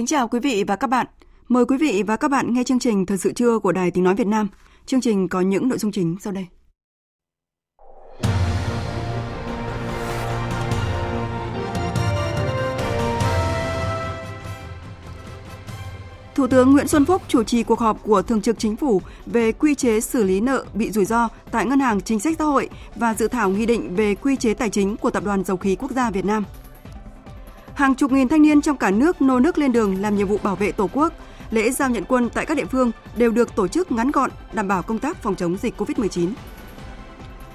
[0.00, 1.06] Kính chào quý vị và các bạn.
[1.48, 4.04] Mời quý vị và các bạn nghe chương trình Thời sự trưa của Đài Tiếng
[4.04, 4.48] Nói Việt Nam.
[4.86, 6.46] Chương trình có những nội dung chính sau đây.
[16.34, 19.52] Thủ tướng Nguyễn Xuân Phúc chủ trì cuộc họp của Thường trực Chính phủ về
[19.52, 22.68] quy chế xử lý nợ bị rủi ro tại Ngân hàng Chính sách Xã hội
[22.96, 25.76] và dự thảo nghị định về quy chế tài chính của Tập đoàn Dầu khí
[25.76, 26.44] Quốc gia Việt Nam.
[27.80, 30.38] Hàng chục nghìn thanh niên trong cả nước nô nước lên đường làm nhiệm vụ
[30.42, 31.12] bảo vệ Tổ quốc.
[31.50, 34.68] Lễ giao nhận quân tại các địa phương đều được tổ chức ngắn gọn, đảm
[34.68, 36.28] bảo công tác phòng chống dịch COVID-19.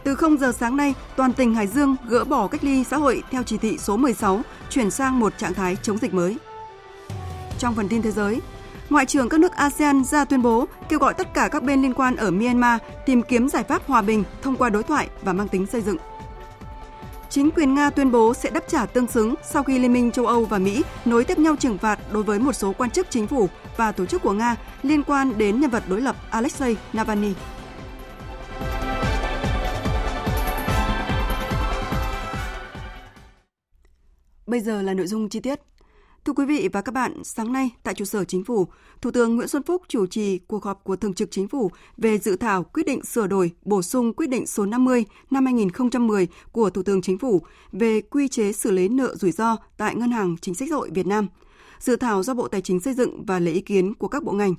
[0.03, 3.23] Từ 0 giờ sáng nay, toàn tỉnh Hải Dương gỡ bỏ cách ly xã hội
[3.31, 6.37] theo chỉ thị số 16, chuyển sang một trạng thái chống dịch mới.
[7.59, 8.41] Trong phần tin thế giới,
[8.89, 11.93] Ngoại trưởng các nước ASEAN ra tuyên bố kêu gọi tất cả các bên liên
[11.93, 15.47] quan ở Myanmar tìm kiếm giải pháp hòa bình thông qua đối thoại và mang
[15.47, 15.97] tính xây dựng.
[17.35, 20.27] Chính quyền Nga tuyên bố sẽ đáp trả tương xứng sau khi Liên minh châu
[20.27, 23.27] Âu và Mỹ nối tiếp nhau trừng phạt đối với một số quan chức chính
[23.27, 27.33] phủ và tổ chức của Nga liên quan đến nhân vật đối lập Alexei Navalny.
[34.45, 35.59] Bây giờ là nội dung chi tiết.
[36.25, 38.67] Thưa quý vị và các bạn, sáng nay tại trụ sở Chính phủ,
[39.01, 42.17] Thủ tướng Nguyễn Xuân Phúc chủ trì cuộc họp của Thường trực Chính phủ về
[42.17, 46.69] dự thảo quyết định sửa đổi, bổ sung quyết định số 50 năm 2010 của
[46.69, 47.41] Thủ tướng Chính phủ
[47.71, 50.89] về quy chế xử lý nợ rủi ro tại Ngân hàng Chính sách xã hội
[50.93, 51.27] Việt Nam.
[51.79, 54.31] Dự thảo do Bộ Tài chính xây dựng và lấy ý kiến của các bộ
[54.31, 54.55] ngành.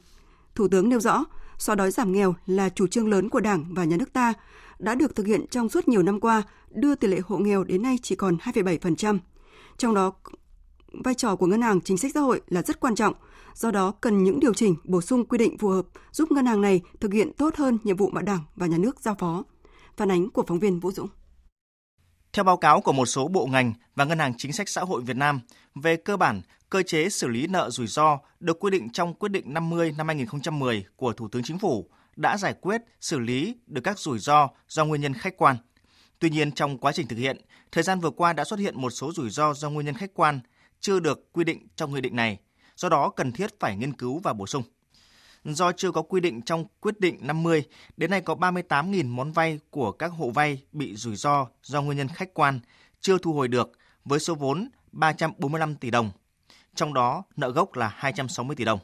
[0.55, 1.25] Thủ tướng nêu rõ,
[1.59, 4.33] xóa đói giảm nghèo là chủ trương lớn của Đảng và Nhà nước ta,
[4.79, 7.83] đã được thực hiện trong suốt nhiều năm qua, đưa tỷ lệ hộ nghèo đến
[7.83, 9.19] nay chỉ còn 2,7%.
[9.79, 10.13] Trong đó
[10.93, 13.15] vai trò của ngân hàng chính sách xã hội là rất quan trọng,
[13.55, 16.61] do đó cần những điều chỉnh, bổ sung quy định phù hợp giúp ngân hàng
[16.61, 19.45] này thực hiện tốt hơn nhiệm vụ mà Đảng và nhà nước giao phó.
[19.97, 21.09] Phản ánh của phóng viên Vũ Dũng.
[22.33, 25.03] Theo báo cáo của một số bộ ngành và Ngân hàng Chính sách Xã hội
[25.03, 25.41] Việt Nam,
[25.75, 29.29] về cơ bản, cơ chế xử lý nợ rủi ro được quy định trong quyết
[29.29, 33.81] định 50 năm 2010 của Thủ tướng Chính phủ đã giải quyết, xử lý được
[33.85, 35.57] các rủi ro do nguyên nhân khách quan.
[36.19, 37.41] Tuy nhiên, trong quá trình thực hiện,
[37.73, 40.15] thời gian vừa qua đã xuất hiện một số rủi ro do nguyên nhân khách
[40.15, 40.41] quan
[40.81, 42.39] chưa được quy định trong nghị định này,
[42.77, 44.63] do đó cần thiết phải nghiên cứu và bổ sung.
[45.45, 47.65] Do chưa có quy định trong quyết định 50,
[47.97, 51.99] đến nay có 38.000 món vay của các hộ vay bị rủi ro do nguyên
[51.99, 52.61] nhân khách quan
[53.01, 53.73] chưa thu hồi được
[54.05, 56.11] với số vốn 345 tỷ đồng,
[56.75, 58.79] trong đó nợ gốc là 260 tỷ đồng.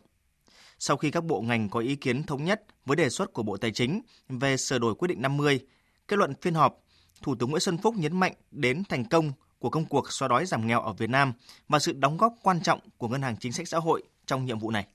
[0.79, 3.57] Sau khi các bộ ngành có ý kiến thống nhất với đề xuất của Bộ
[3.57, 5.61] Tài chính về sửa đổi quyết định 50,
[6.09, 6.79] kết luận phiên họp,
[7.23, 10.47] Thủ tướng Nguyễn Xuân Phúc nhấn mạnh đến thành công của công cuộc xóa đói
[10.47, 11.33] giảm nghèo ở Việt Nam
[11.69, 14.59] và sự đóng góp quan trọng của Ngân hàng Chính sách Xã hội trong nhiệm
[14.59, 14.87] vụ này.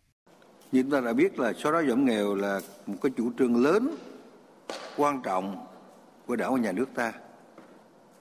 [0.71, 3.63] Như chúng ta đã biết là xóa đói giảm nghèo là một cái chủ trương
[3.63, 3.95] lớn,
[4.97, 5.65] quan trọng
[6.25, 7.13] của đảng và nhà nước ta.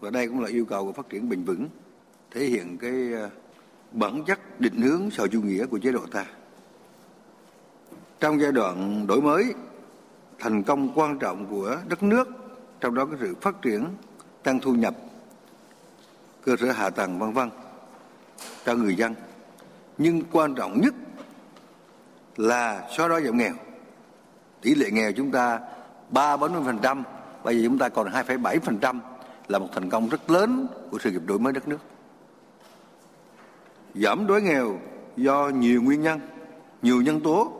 [0.00, 1.68] Và đây cũng là yêu cầu của phát triển bền vững,
[2.30, 3.30] thể hiện cái ờ,
[3.92, 6.26] bản chất định hướng xã chủ nghĩa của chế độ ta.
[8.20, 9.54] Trong giai đoạn đổi mới,
[10.38, 12.28] thành công quan trọng của đất nước,
[12.80, 13.84] trong đó có sự phát triển
[14.42, 14.94] tăng thu nhập
[16.46, 17.50] cơ sở hạ tầng, vân vân,
[18.64, 19.14] cho người dân.
[19.98, 20.94] Nhưng quan trọng nhất
[22.36, 23.52] là xóa đói giảm nghèo.
[24.60, 25.60] Tỷ lệ nghèo chúng ta
[26.10, 27.02] ba bốn mươi phần trăm,
[27.44, 29.00] bây giờ chúng ta còn hai phẩy bảy phần trăm
[29.48, 31.78] là một thành công rất lớn của sự nghiệp đổi mới đất nước.
[33.94, 34.78] Giảm đói nghèo
[35.16, 36.20] do nhiều nguyên nhân,
[36.82, 37.52] nhiều nhân tố,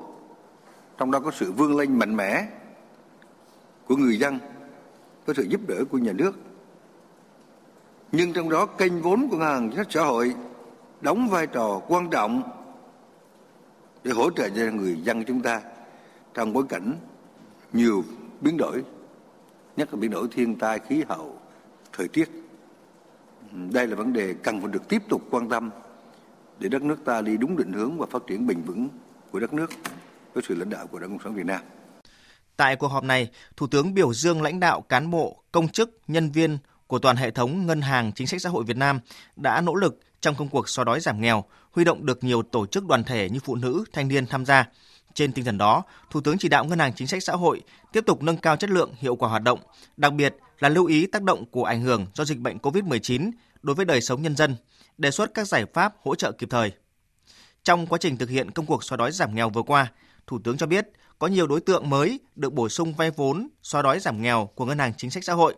[0.98, 2.46] trong đó có sự vươn lên mạnh mẽ
[3.86, 4.38] của người dân,
[5.26, 6.32] có sự giúp đỡ của nhà nước
[8.12, 10.34] nhưng trong đó kênh vốn của ngân hàng chính sách xã hội
[11.00, 12.42] đóng vai trò quan trọng
[14.04, 15.60] để hỗ trợ cho người dân chúng ta
[16.34, 16.96] trong bối cảnh
[17.72, 18.04] nhiều
[18.40, 18.82] biến đổi
[19.76, 21.38] nhất là biến đổi thiên tai khí hậu
[21.92, 22.30] thời tiết
[23.52, 25.70] đây là vấn đề cần phải được tiếp tục quan tâm
[26.58, 28.88] để đất nước ta đi đúng định hướng và phát triển bền vững
[29.30, 29.70] của đất nước
[30.34, 31.60] với sự lãnh đạo của Đảng Cộng sản Việt Nam.
[32.56, 36.30] Tại cuộc họp này, Thủ tướng biểu dương lãnh đạo cán bộ, công chức, nhân
[36.30, 39.00] viên của toàn hệ thống ngân hàng chính sách xã hội Việt Nam
[39.36, 42.66] đã nỗ lực trong công cuộc xóa đói giảm nghèo, huy động được nhiều tổ
[42.66, 44.64] chức đoàn thể như phụ nữ, thanh niên tham gia.
[45.14, 47.62] Trên tinh thần đó, Thủ tướng chỉ đạo Ngân hàng Chính sách Xã hội
[47.92, 49.60] tiếp tục nâng cao chất lượng, hiệu quả hoạt động,
[49.96, 53.30] đặc biệt là lưu ý tác động của ảnh hưởng do dịch bệnh COVID-19
[53.62, 54.56] đối với đời sống nhân dân,
[54.98, 56.72] đề xuất các giải pháp hỗ trợ kịp thời.
[57.64, 59.92] Trong quá trình thực hiện công cuộc xóa đói giảm nghèo vừa qua,
[60.26, 60.88] Thủ tướng cho biết
[61.18, 64.64] có nhiều đối tượng mới được bổ sung vay vốn xóa đói giảm nghèo của
[64.64, 65.54] Ngân hàng Chính sách Xã hội.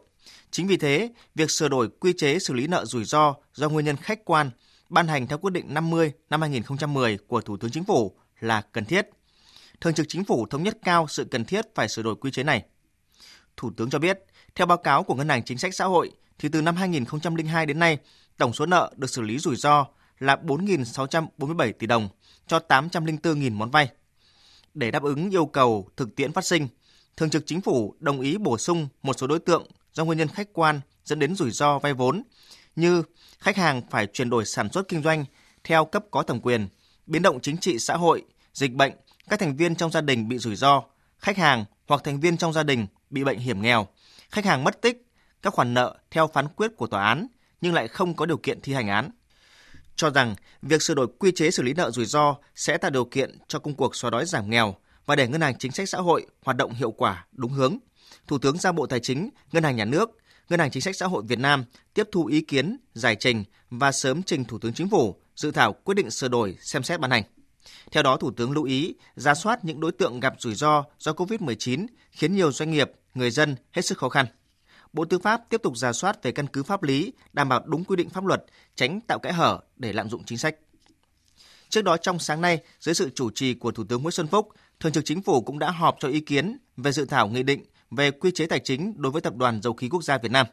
[0.50, 3.86] Chính vì thế, việc sửa đổi quy chế xử lý nợ rủi ro do nguyên
[3.86, 4.50] nhân khách quan
[4.88, 8.84] ban hành theo quyết định 50 năm 2010 của Thủ tướng Chính phủ là cần
[8.84, 9.08] thiết.
[9.80, 12.42] Thường trực Chính phủ thống nhất cao sự cần thiết phải sửa đổi quy chế
[12.42, 12.62] này.
[13.56, 14.18] Thủ tướng cho biết,
[14.54, 17.78] theo báo cáo của Ngân hàng Chính sách Xã hội, thì từ năm 2002 đến
[17.78, 17.98] nay,
[18.36, 19.86] tổng số nợ được xử lý rủi ro
[20.18, 22.08] là 4.647 tỷ đồng
[22.46, 23.88] cho 804.000 món vay.
[24.74, 26.68] Để đáp ứng yêu cầu thực tiễn phát sinh,
[27.16, 30.28] Thường trực Chính phủ đồng ý bổ sung một số đối tượng do nguyên nhân
[30.28, 32.22] khách quan dẫn đến rủi ro vay vốn
[32.76, 33.02] như
[33.38, 35.24] khách hàng phải chuyển đổi sản xuất kinh doanh
[35.64, 36.68] theo cấp có thẩm quyền,
[37.06, 38.92] biến động chính trị xã hội, dịch bệnh,
[39.28, 40.82] các thành viên trong gia đình bị rủi ro,
[41.18, 43.86] khách hàng hoặc thành viên trong gia đình bị bệnh hiểm nghèo,
[44.30, 45.06] khách hàng mất tích,
[45.42, 47.26] các khoản nợ theo phán quyết của tòa án
[47.60, 49.10] nhưng lại không có điều kiện thi hành án.
[49.96, 53.04] Cho rằng việc sửa đổi quy chế xử lý nợ rủi ro sẽ tạo điều
[53.04, 54.76] kiện cho công cuộc xóa đói giảm nghèo
[55.06, 57.78] và để ngân hàng chính sách xã hội hoạt động hiệu quả, đúng hướng.
[58.26, 60.10] Thủ tướng giao Bộ Tài chính, Ngân hàng Nhà nước,
[60.48, 61.64] Ngân hàng Chính sách Xã hội Việt Nam
[61.94, 65.72] tiếp thu ý kiến, giải trình và sớm trình Thủ tướng Chính phủ dự thảo
[65.72, 67.22] quyết định sửa đổi xem xét ban hành.
[67.92, 71.12] Theo đó, Thủ tướng lưu ý ra soát những đối tượng gặp rủi ro do
[71.12, 74.26] COVID-19 khiến nhiều doanh nghiệp, người dân hết sức khó khăn.
[74.92, 77.84] Bộ Tư pháp tiếp tục ra soát về căn cứ pháp lý, đảm bảo đúng
[77.84, 78.44] quy định pháp luật,
[78.74, 80.56] tránh tạo kẽ hở để lạm dụng chính sách.
[81.68, 84.48] Trước đó trong sáng nay, dưới sự chủ trì của Thủ tướng Nguyễn Xuân Phúc,
[84.80, 87.64] Thường trực Chính phủ cũng đã họp cho ý kiến về dự thảo nghị định
[87.90, 90.46] về quy chế tài chính đối với Tập đoàn Dầu khí Quốc gia Việt Nam.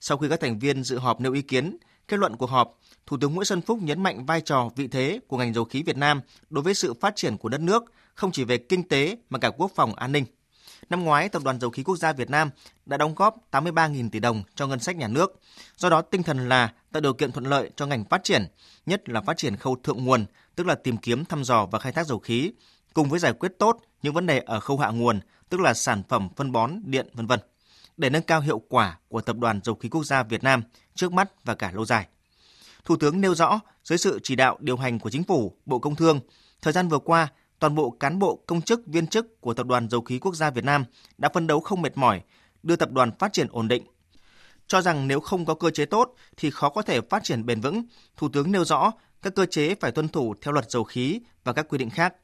[0.00, 1.76] Sau khi các thành viên dự họp nêu ý kiến,
[2.08, 5.20] kết luận cuộc họp, Thủ tướng Nguyễn Xuân Phúc nhấn mạnh vai trò vị thế
[5.28, 6.20] của ngành dầu khí Việt Nam
[6.50, 7.84] đối với sự phát triển của đất nước,
[8.14, 10.24] không chỉ về kinh tế mà cả quốc phòng an ninh.
[10.90, 12.50] Năm ngoái, Tập đoàn Dầu khí Quốc gia Việt Nam
[12.86, 15.40] đã đóng góp 83.000 tỷ đồng cho ngân sách nhà nước.
[15.76, 18.46] Do đó, tinh thần là tạo điều kiện thuận lợi cho ngành phát triển,
[18.86, 20.26] nhất là phát triển khâu thượng nguồn,
[20.56, 22.52] tức là tìm kiếm, thăm dò và khai thác dầu khí,
[22.94, 25.20] cùng với giải quyết tốt những vấn đề ở khâu hạ nguồn,
[25.52, 27.40] tức là sản phẩm phân bón, điện, vân vân,
[27.96, 30.62] để nâng cao hiệu quả của Tập đoàn Dầu khí Quốc gia Việt Nam
[30.94, 32.06] trước mắt và cả lâu dài.
[32.84, 35.94] Thủ tướng nêu rõ, dưới sự chỉ đạo điều hành của Chính phủ, Bộ Công
[35.94, 36.20] Thương,
[36.62, 37.28] thời gian vừa qua,
[37.58, 40.50] toàn bộ cán bộ công chức viên chức của Tập đoàn Dầu khí Quốc gia
[40.50, 40.84] Việt Nam
[41.18, 42.22] đã phân đấu không mệt mỏi,
[42.62, 43.82] đưa tập đoàn phát triển ổn định.
[44.66, 47.60] Cho rằng nếu không có cơ chế tốt thì khó có thể phát triển bền
[47.60, 47.82] vững,
[48.16, 51.52] Thủ tướng nêu rõ các cơ chế phải tuân thủ theo luật dầu khí và
[51.52, 52.14] các quy định khác.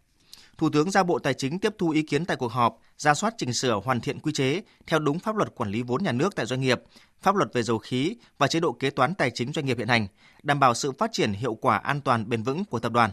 [0.58, 3.34] Thủ tướng giao Bộ Tài chính tiếp thu ý kiến tại cuộc họp, ra soát
[3.38, 6.34] chỉnh sửa hoàn thiện quy chế theo đúng pháp luật quản lý vốn nhà nước
[6.36, 6.82] tại doanh nghiệp,
[7.20, 9.88] pháp luật về dầu khí và chế độ kế toán tài chính doanh nghiệp hiện
[9.88, 10.06] hành,
[10.42, 13.10] đảm bảo sự phát triển hiệu quả an toàn bền vững của tập đoàn.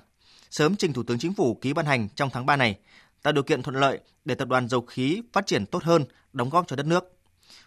[0.50, 2.80] Sớm trình Thủ tướng Chính phủ ký ban hành trong tháng 3 này,
[3.24, 6.50] tạo điều kiện thuận lợi để tập đoàn dầu khí phát triển tốt hơn, đóng
[6.50, 7.04] góp cho đất nước.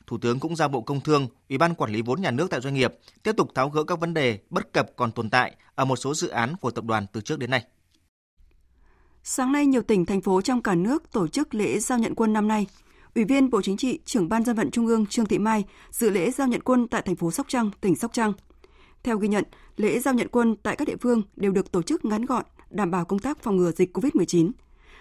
[0.06, 2.60] Thủ tướng cũng giao Bộ Công Thương, Ủy ban Quản lý vốn nhà nước tại
[2.60, 5.84] doanh nghiệp tiếp tục tháo gỡ các vấn đề bất cập còn tồn tại ở
[5.84, 7.64] một số dự án của tập đoàn từ trước đến nay.
[9.30, 12.32] Sáng nay, nhiều tỉnh, thành phố trong cả nước tổ chức lễ giao nhận quân
[12.32, 12.66] năm nay.
[13.14, 16.10] Ủy viên Bộ Chính trị, trưởng Ban dân vận Trung ương Trương Thị Mai dự
[16.10, 18.32] lễ giao nhận quân tại thành phố Sóc Trăng, tỉnh Sóc Trăng.
[19.02, 19.44] Theo ghi nhận,
[19.76, 22.90] lễ giao nhận quân tại các địa phương đều được tổ chức ngắn gọn, đảm
[22.90, 24.50] bảo công tác phòng ngừa dịch COVID-19.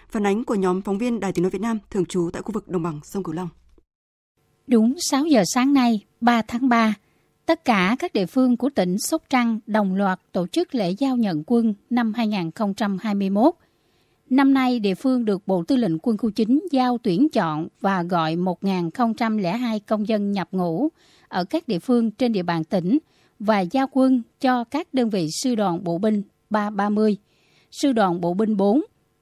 [0.08, 2.52] Phản ánh của nhóm phóng viên Đài Tiếng nói Việt Nam thường trú tại khu
[2.52, 3.48] vực đồng bằng sông Cửu Long.
[4.66, 6.94] Đúng 6 giờ sáng nay, 3 tháng 3,
[7.46, 11.16] tất cả các địa phương của tỉnh Sóc Trăng đồng loạt tổ chức lễ giao
[11.16, 13.54] nhận quân năm 2021
[14.30, 18.02] Năm nay, địa phương được Bộ Tư lệnh Quân khu 9 giao tuyển chọn và
[18.02, 20.88] gọi 1.002 công dân nhập ngũ
[21.28, 22.98] ở các địa phương trên địa bàn tỉnh
[23.38, 27.16] và giao quân cho các đơn vị sư đoàn bộ binh 330,
[27.70, 28.80] sư đoàn bộ binh 4,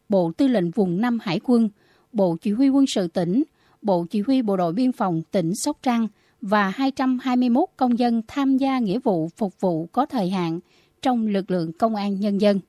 [0.08, 1.68] Bộ Tư lệnh vùng 5 Hải quân,
[2.12, 3.42] Bộ Chỉ huy quân sự tỉnh,
[3.82, 6.08] Bộ Chỉ huy Bộ đội Biên phòng tỉnh Sóc Trăng
[6.40, 10.60] và 221 công dân tham gia nghĩa vụ phục vụ có thời hạn
[11.02, 12.60] trong lực lượng công an nhân dân.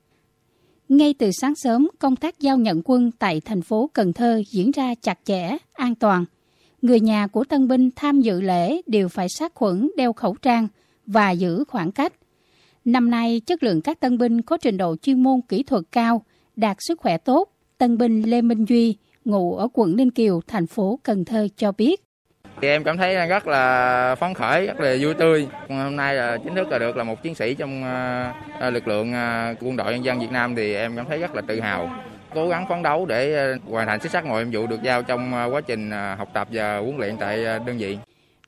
[0.88, 4.70] Ngay từ sáng sớm, công tác giao nhận quân tại thành phố Cần Thơ diễn
[4.70, 6.24] ra chặt chẽ, an toàn.
[6.82, 10.68] Người nhà của tân binh tham dự lễ đều phải sát khuẩn, đeo khẩu trang
[11.06, 12.12] và giữ khoảng cách.
[12.84, 16.24] Năm nay, chất lượng các tân binh có trình độ chuyên môn kỹ thuật cao,
[16.56, 17.48] đạt sức khỏe tốt.
[17.78, 21.72] Tân binh Lê Minh Duy, ngụ ở quận Ninh Kiều, thành phố Cần Thơ cho
[21.72, 22.07] biết.
[22.60, 25.48] Thì em cảm thấy rất là phấn khởi, rất là vui tươi.
[25.68, 28.88] Hôm nay là chính thức là được là một chiến sĩ trong ờ, ờ, lực
[28.88, 31.60] lượng ờ, quân đội nhân dân Việt Nam thì em cảm thấy rất là tự
[31.60, 31.90] hào.
[32.34, 35.32] Cố gắng phấn đấu để hoàn thành xuất sắc mọi nhiệm vụ được giao trong
[35.52, 37.98] quá trình học tập và huấn luyện tại đơn vị.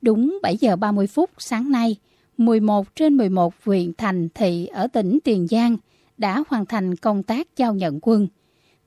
[0.00, 1.96] Đúng 7 giờ 30 phút sáng nay,
[2.38, 5.76] 11 trên 11 huyện thành thị ở tỉnh Tiền Giang
[6.18, 8.28] đã hoàn thành công tác giao nhận quân.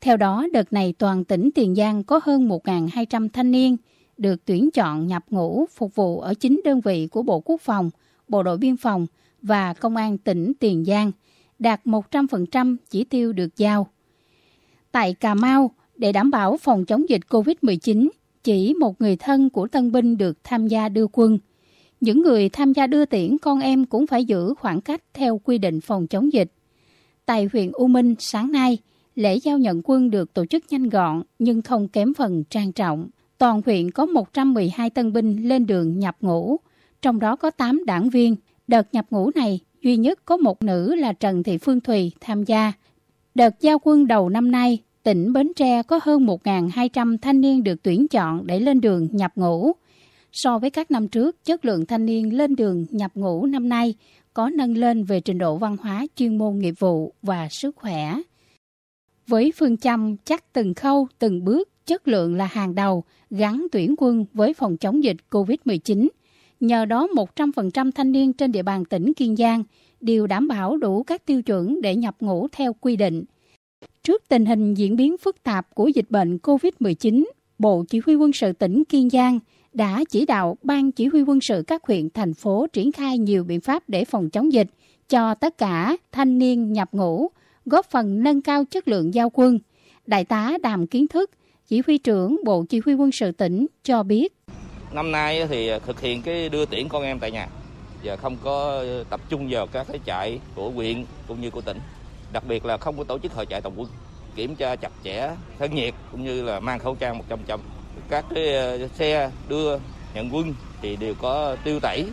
[0.01, 3.77] Theo đó, đợt này toàn tỉnh Tiền Giang có hơn 1.200 thanh niên
[4.17, 7.89] được tuyển chọn nhập ngũ phục vụ ở chính đơn vị của Bộ Quốc phòng,
[8.27, 9.07] Bộ đội Biên phòng
[9.41, 11.11] và Công an tỉnh Tiền Giang,
[11.59, 13.87] đạt 100% chỉ tiêu được giao.
[14.91, 18.09] Tại Cà Mau, để đảm bảo phòng chống dịch COVID-19,
[18.43, 21.39] chỉ một người thân của tân binh được tham gia đưa quân.
[22.01, 25.57] Những người tham gia đưa tiễn con em cũng phải giữ khoảng cách theo quy
[25.57, 26.51] định phòng chống dịch.
[27.25, 28.77] Tại huyện U Minh sáng nay,
[29.15, 33.09] lễ giao nhận quân được tổ chức nhanh gọn nhưng không kém phần trang trọng.
[33.43, 36.57] Toàn huyện có 112 tân binh lên đường nhập ngũ,
[37.01, 38.35] trong đó có 8 đảng viên.
[38.67, 42.43] Đợt nhập ngũ này, duy nhất có một nữ là Trần Thị Phương Thùy tham
[42.43, 42.73] gia.
[43.35, 47.83] Đợt giao quân đầu năm nay, tỉnh Bến Tre có hơn 1.200 thanh niên được
[47.83, 49.71] tuyển chọn để lên đường nhập ngũ.
[50.31, 53.95] So với các năm trước, chất lượng thanh niên lên đường nhập ngũ năm nay
[54.33, 58.15] có nâng lên về trình độ văn hóa, chuyên môn nghiệp vụ và sức khỏe.
[59.27, 63.95] Với phương châm chắc từng khâu, từng bước, chất lượng là hàng đầu, gắn tuyển
[63.97, 66.07] quân với phòng chống dịch COVID-19.
[66.59, 69.63] Nhờ đó 100% thanh niên trên địa bàn tỉnh Kiên Giang
[70.01, 73.23] đều đảm bảo đủ các tiêu chuẩn để nhập ngũ theo quy định.
[74.03, 77.23] Trước tình hình diễn biến phức tạp của dịch bệnh COVID-19,
[77.59, 79.39] Bộ Chỉ huy quân sự tỉnh Kiên Giang
[79.73, 83.43] đã chỉ đạo Ban Chỉ huy quân sự các huyện, thành phố triển khai nhiều
[83.43, 84.67] biện pháp để phòng chống dịch
[85.09, 87.27] cho tất cả thanh niên nhập ngũ,
[87.65, 89.59] góp phần nâng cao chất lượng giao quân.
[90.07, 91.31] Đại tá Đàm Kiến Thức,
[91.73, 94.33] chỉ huy trưởng Bộ Chỉ huy quân sự tỉnh cho biết.
[94.91, 97.47] Năm nay thì thực hiện cái đưa tiễn con em tại nhà
[98.03, 101.79] và không có tập trung vào các cái trại của huyện cũng như của tỉnh.
[102.33, 103.89] Đặc biệt là không có tổ chức hội trại tổng quân,
[104.35, 107.59] kiểm tra chặt chẽ thân nhiệt cũng như là mang khẩu trang 100%.
[108.09, 109.77] Các cái ờ, xe đưa
[110.13, 112.05] nhận quân thì đều có tiêu tẩy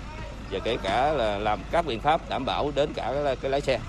[0.51, 3.81] và kể cả là làm các biện pháp đảm bảo đến cả cái, lái xe.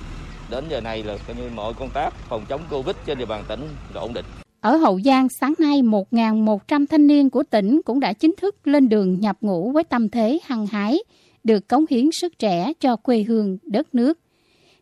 [0.50, 3.44] Đến giờ này là coi như mọi công tác phòng chống Covid trên địa bàn
[3.48, 4.26] tỉnh là ổn định.
[4.62, 8.90] Ở Hậu Giang, sáng nay 1.100 thanh niên của tỉnh cũng đã chính thức lên
[8.90, 10.98] đường nhập ngũ với tâm thế hăng hái,
[11.44, 14.20] được cống hiến sức trẻ cho quê hương, đất nước.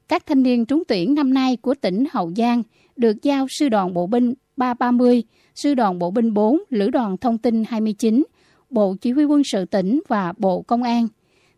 [0.07, 2.63] Các thanh niên trúng tuyển năm nay của tỉnh Hậu Giang
[2.95, 5.23] được giao sư đoàn bộ binh 330,
[5.55, 8.23] sư đoàn bộ binh 4, lữ đoàn thông tin 29,
[8.69, 11.07] Bộ Chỉ huy quân sự tỉnh và Bộ Công an.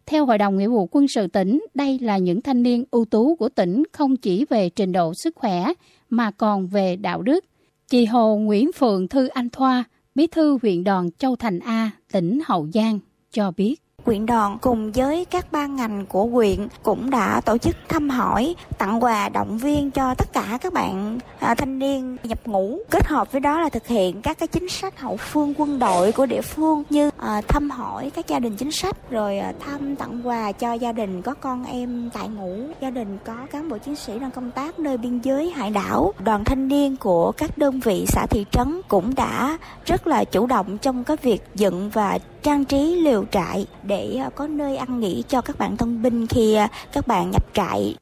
[0.06, 3.36] Theo Hội đồng Nghĩa vụ quân sự tỉnh, đây là những thanh niên ưu tú
[3.36, 5.74] của tỉnh không chỉ về trình độ sức khỏe
[6.10, 7.46] mà còn về đạo đức.
[7.92, 9.84] Chị Hồ Nguyễn Phượng Thư Anh Thoa,
[10.16, 13.00] bí thư huyện đoàn Châu Thành A, tỉnh Hậu Giang,
[13.32, 13.76] cho biết.
[14.06, 18.56] Quyện đoàn cùng với các ban ngành của quyện cũng đã tổ chức thăm hỏi,
[18.78, 22.80] tặng quà động viên cho tất cả các bạn à, thanh niên nhập ngũ.
[22.90, 26.12] Kết hợp với đó là thực hiện các cái chính sách hậu phương quân đội
[26.12, 29.96] của địa phương như à, thăm hỏi các gia đình chính sách rồi à, thăm
[29.96, 33.78] tặng quà cho gia đình có con em tại ngũ, gia đình có cán bộ
[33.78, 36.14] chiến sĩ đang công tác nơi biên giới hải đảo.
[36.20, 40.48] Đoàn thanh niên của các đơn vị xã thị trấn cũng đã rất là chủ
[40.48, 45.00] động trong cái việc dựng và trang trí liều trại để ờ, có nơi ăn
[45.00, 47.96] nghỉ cho các bạn tân binh khi ờ, các bạn nhập trại.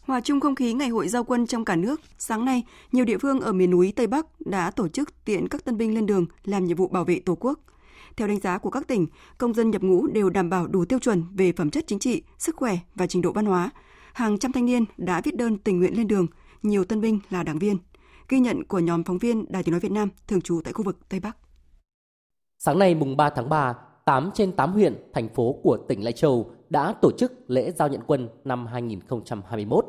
[0.00, 3.18] Hòa chung không khí ngày hội giao quân trong cả nước, sáng nay, nhiều địa
[3.18, 6.26] phương ở miền núi Tây Bắc đã tổ chức tiện các tân binh lên đường
[6.44, 7.60] làm nhiệm vụ bảo vệ Tổ quốc.
[8.16, 9.06] Theo đánh giá của các tỉnh,
[9.38, 12.22] công dân nhập ngũ đều đảm bảo đủ tiêu chuẩn về phẩm chất chính trị,
[12.38, 13.70] sức khỏe và trình độ văn hóa.
[14.12, 16.26] Hàng trăm thanh niên đã viết đơn tình nguyện lên đường,
[16.62, 17.78] nhiều tân binh là đảng viên.
[18.28, 20.84] Ghi nhận của nhóm phóng viên Đài Tiếng Nói Việt Nam thường trú tại khu
[20.84, 21.36] vực Tây Bắc.
[22.62, 23.74] Sáng nay mùng 3 tháng 3,
[24.04, 27.88] 8 trên 8 huyện, thành phố của tỉnh Lai Châu đã tổ chức lễ giao
[27.88, 29.84] nhận quân năm 2021.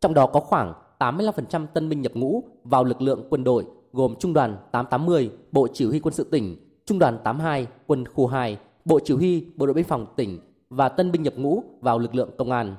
[0.00, 4.14] Trong đó có khoảng 85% tân binh nhập ngũ vào lực lượng quân đội gồm
[4.18, 8.58] Trung đoàn 880, Bộ Chỉ huy quân sự tỉnh, Trung đoàn 82, quân khu 2,
[8.84, 10.40] Bộ Chỉ huy Bộ đội biên phòng tỉnh
[10.70, 12.76] và tân binh nhập ngũ vào lực lượng công an.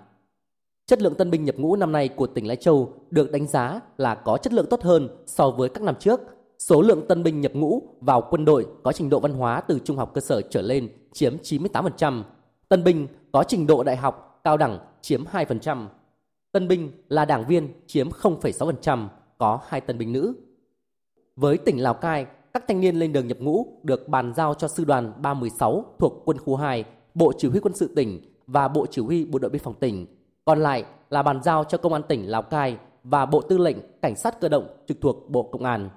[0.85, 3.79] Chất lượng tân binh nhập ngũ năm nay của tỉnh Lai Châu được đánh giá
[3.97, 6.21] là có chất lượng tốt hơn so với các năm trước–
[6.67, 9.79] Số lượng tân binh nhập ngũ vào quân đội có trình độ văn hóa từ
[9.79, 12.23] trung học cơ sở trở lên chiếm 98%.
[12.69, 15.85] Tân binh có trình độ đại học cao đẳng chiếm 2%.
[16.51, 19.07] Tân binh là đảng viên chiếm 0,6%,
[19.37, 20.33] có hai tân binh nữ.
[21.35, 24.67] Với tỉnh Lào Cai, các thanh niên lên đường nhập ngũ được bàn giao cho
[24.67, 28.85] sư đoàn 316 thuộc quân khu 2, Bộ Chỉ huy quân sự tỉnh và Bộ
[28.91, 30.05] Chỉ huy Bộ đội biên phòng tỉnh.
[30.45, 33.77] Còn lại là bàn giao cho Công an tỉnh Lào Cai và Bộ Tư lệnh
[34.01, 35.89] Cảnh sát cơ động trực thuộc Bộ Công an.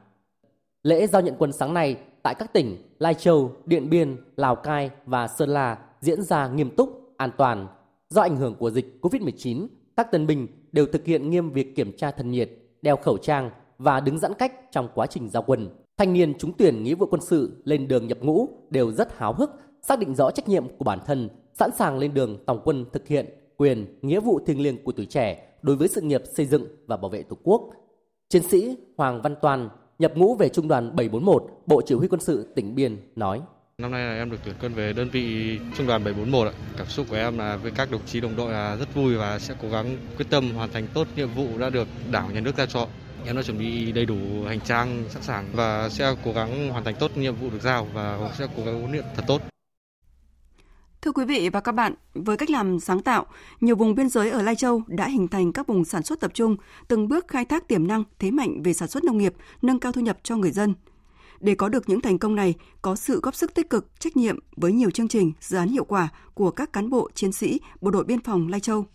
[0.83, 4.91] Lễ giao nhận quân sáng nay tại các tỉnh Lai Châu, Điện Biên, Lào Cai
[5.07, 7.67] và Sơn La diễn ra nghiêm túc, an toàn.
[8.09, 9.67] Do ảnh hưởng của dịch COVID-19,
[9.97, 12.51] các tân binh đều thực hiện nghiêm việc kiểm tra thân nhiệt,
[12.83, 15.69] đeo khẩu trang và đứng giãn cách trong quá trình giao quân.
[15.97, 19.33] Thanh niên trúng tuyển nghĩa vụ quân sự lên đường nhập ngũ đều rất háo
[19.33, 19.51] hức
[19.83, 23.09] xác định rõ trách nhiệm của bản thân, sẵn sàng lên đường tòng quân thực
[23.09, 26.65] hiện quyền, nghĩa vụ thiêng liêng của tuổi trẻ đối với sự nghiệp xây dựng
[26.87, 27.71] và bảo vệ Tổ quốc.
[28.29, 29.69] Chiến sĩ Hoàng Văn Toàn
[29.99, 33.41] nhập ngũ về Trung đoàn 741, Bộ Chỉ huy quân sự tỉnh Biên nói:
[33.79, 36.53] Năm nay là em được tuyển quân về đơn vị trung đoàn 741 ạ.
[36.77, 39.39] Cảm xúc của em là với các đồng chí đồng đội là rất vui và
[39.39, 42.57] sẽ cố gắng quyết tâm hoàn thành tốt nhiệm vụ đã được Đảng nhà nước
[42.57, 42.87] giao cho.
[43.27, 46.85] Em đã chuẩn bị đầy đủ hành trang sẵn sàng và sẽ cố gắng hoàn
[46.85, 49.43] thành tốt nhiệm vụ được giao và sẽ cố gắng huấn luyện thật tốt.
[51.03, 53.27] Thưa quý vị và các bạn, với cách làm sáng tạo,
[53.61, 56.31] nhiều vùng biên giới ở Lai Châu đã hình thành các vùng sản xuất tập
[56.35, 56.57] trung,
[56.89, 59.93] từng bước khai thác tiềm năng, thế mạnh về sản xuất nông nghiệp, nâng cao
[59.93, 60.75] thu nhập cho người dân.
[61.41, 64.39] Để có được những thành công này, có sự góp sức tích cực, trách nhiệm
[64.57, 67.91] với nhiều chương trình, dự án hiệu quả của các cán bộ, chiến sĩ, bộ
[67.91, 68.87] đội biên phòng Lai Châu.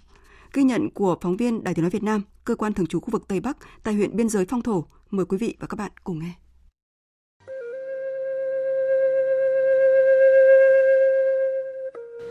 [0.53, 3.09] Ghi nhận của phóng viên Đài tiếng nói Việt Nam, cơ quan thường trú khu
[3.11, 4.85] vực Tây Bắc tại huyện biên giới Phong Thổ.
[5.11, 6.33] Mời quý vị và các bạn cùng nghe.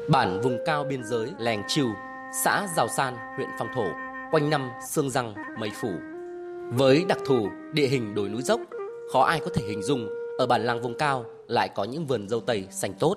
[0.09, 1.89] Bản vùng cao biên giới Lèng chiều
[2.45, 3.87] xã Giào San, huyện Phong Thổ,
[4.31, 5.93] quanh năm sương răng, mây phủ.
[6.73, 8.61] Với đặc thù địa hình đồi núi dốc,
[9.13, 12.29] khó ai có thể hình dung ở bản làng vùng cao lại có những vườn
[12.29, 13.17] dâu tây xanh tốt.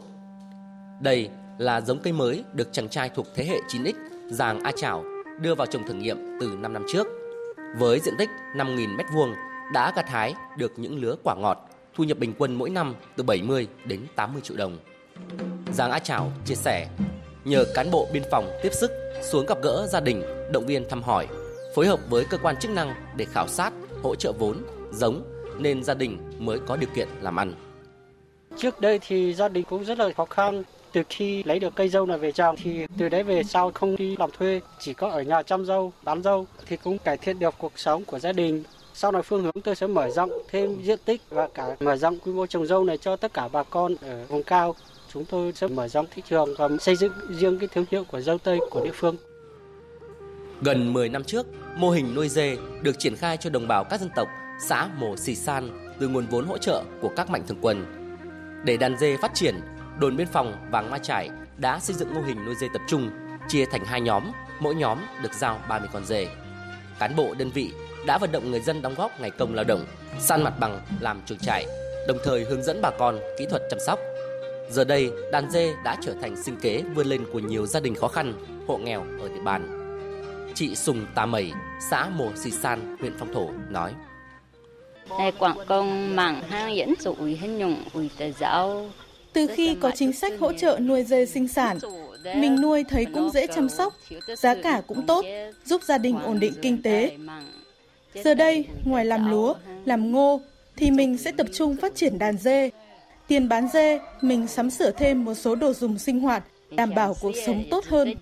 [1.01, 3.93] Đây là giống cây mới được chàng trai thuộc thế hệ 9X
[4.29, 5.03] Giàng A Chảo
[5.39, 7.07] đưa vào trồng thử nghiệm từ 5 năm trước.
[7.77, 9.33] Với diện tích 5.000 m2
[9.73, 13.23] đã gặt hái được những lứa quả ngọt, thu nhập bình quân mỗi năm từ
[13.23, 14.77] 70 đến 80 triệu đồng.
[15.75, 16.87] Giàng A Chảo chia sẻ,
[17.45, 18.91] nhờ cán bộ biên phòng tiếp sức
[19.21, 21.27] xuống gặp gỡ gia đình, động viên thăm hỏi,
[21.75, 24.57] phối hợp với cơ quan chức năng để khảo sát, hỗ trợ vốn,
[24.91, 25.23] giống
[25.59, 27.53] nên gia đình mới có điều kiện làm ăn.
[28.57, 30.63] Trước đây thì gia đình cũng rất là khó khăn.
[30.91, 33.95] Từ khi lấy được cây dâu này về trồng thì từ đấy về sau không
[33.95, 37.39] đi làm thuê, chỉ có ở nhà chăm dâu, bán dâu thì cũng cải thiện
[37.39, 38.63] được cuộc sống của gia đình.
[38.93, 42.19] Sau này phương hướng tôi sẽ mở rộng thêm diện tích và cả mở rộng
[42.19, 44.75] quy mô trồng dâu này cho tất cả bà con ở vùng cao.
[45.15, 48.21] Chúng tôi sẽ mở rộng thị trường và xây dựng riêng cái thương hiệu của
[48.21, 49.15] dâu tây của địa phương.
[50.61, 51.45] Gần 10 năm trước,
[51.75, 54.27] mô hình nuôi dê được triển khai cho đồng bào các dân tộc
[54.67, 57.85] xã Mồ Sì San từ nguồn vốn hỗ trợ của các mạnh thường quân.
[58.65, 59.55] Để đàn dê phát triển,
[59.99, 63.09] đồn biên phòng Vàng Ma Trải đã xây dựng mô hình nuôi dê tập trung,
[63.47, 64.23] chia thành hai nhóm,
[64.59, 66.27] mỗi nhóm được giao 30 con dê.
[66.99, 67.71] Cán bộ đơn vị
[68.05, 69.85] đã vận động người dân đóng góp ngày công lao động,
[70.19, 71.65] san mặt bằng làm chuồng trại,
[72.07, 73.99] đồng thời hướng dẫn bà con kỹ thuật chăm sóc.
[74.69, 77.95] Giờ đây, đàn dê đã trở thành sinh kế vươn lên của nhiều gia đình
[77.95, 78.33] khó khăn,
[78.67, 79.81] hộ nghèo ở địa bàn.
[80.53, 81.51] Chị Sùng Tà Mẩy,
[81.89, 83.91] xã Mồ Sì San, huyện Phong Thổ nói:
[85.19, 88.89] Này quảng công mạng hang dẫn dụ ủy hình nhung ủy tờ giáo.
[89.33, 91.77] Từ khi có chính sách hỗ trợ nuôi dê sinh sản,
[92.35, 93.93] mình nuôi thấy cũng dễ chăm sóc,
[94.37, 95.25] giá cả cũng tốt,
[95.65, 97.17] giúp gia đình ổn định kinh tế.
[98.23, 99.53] Giờ đây, ngoài làm lúa,
[99.85, 100.41] làm ngô,
[100.75, 102.69] thì mình sẽ tập trung phát triển đàn dê.
[103.27, 107.15] Tiền bán dê, mình sắm sửa thêm một số đồ dùng sinh hoạt, đảm bảo
[107.21, 108.13] cuộc sống tốt hơn.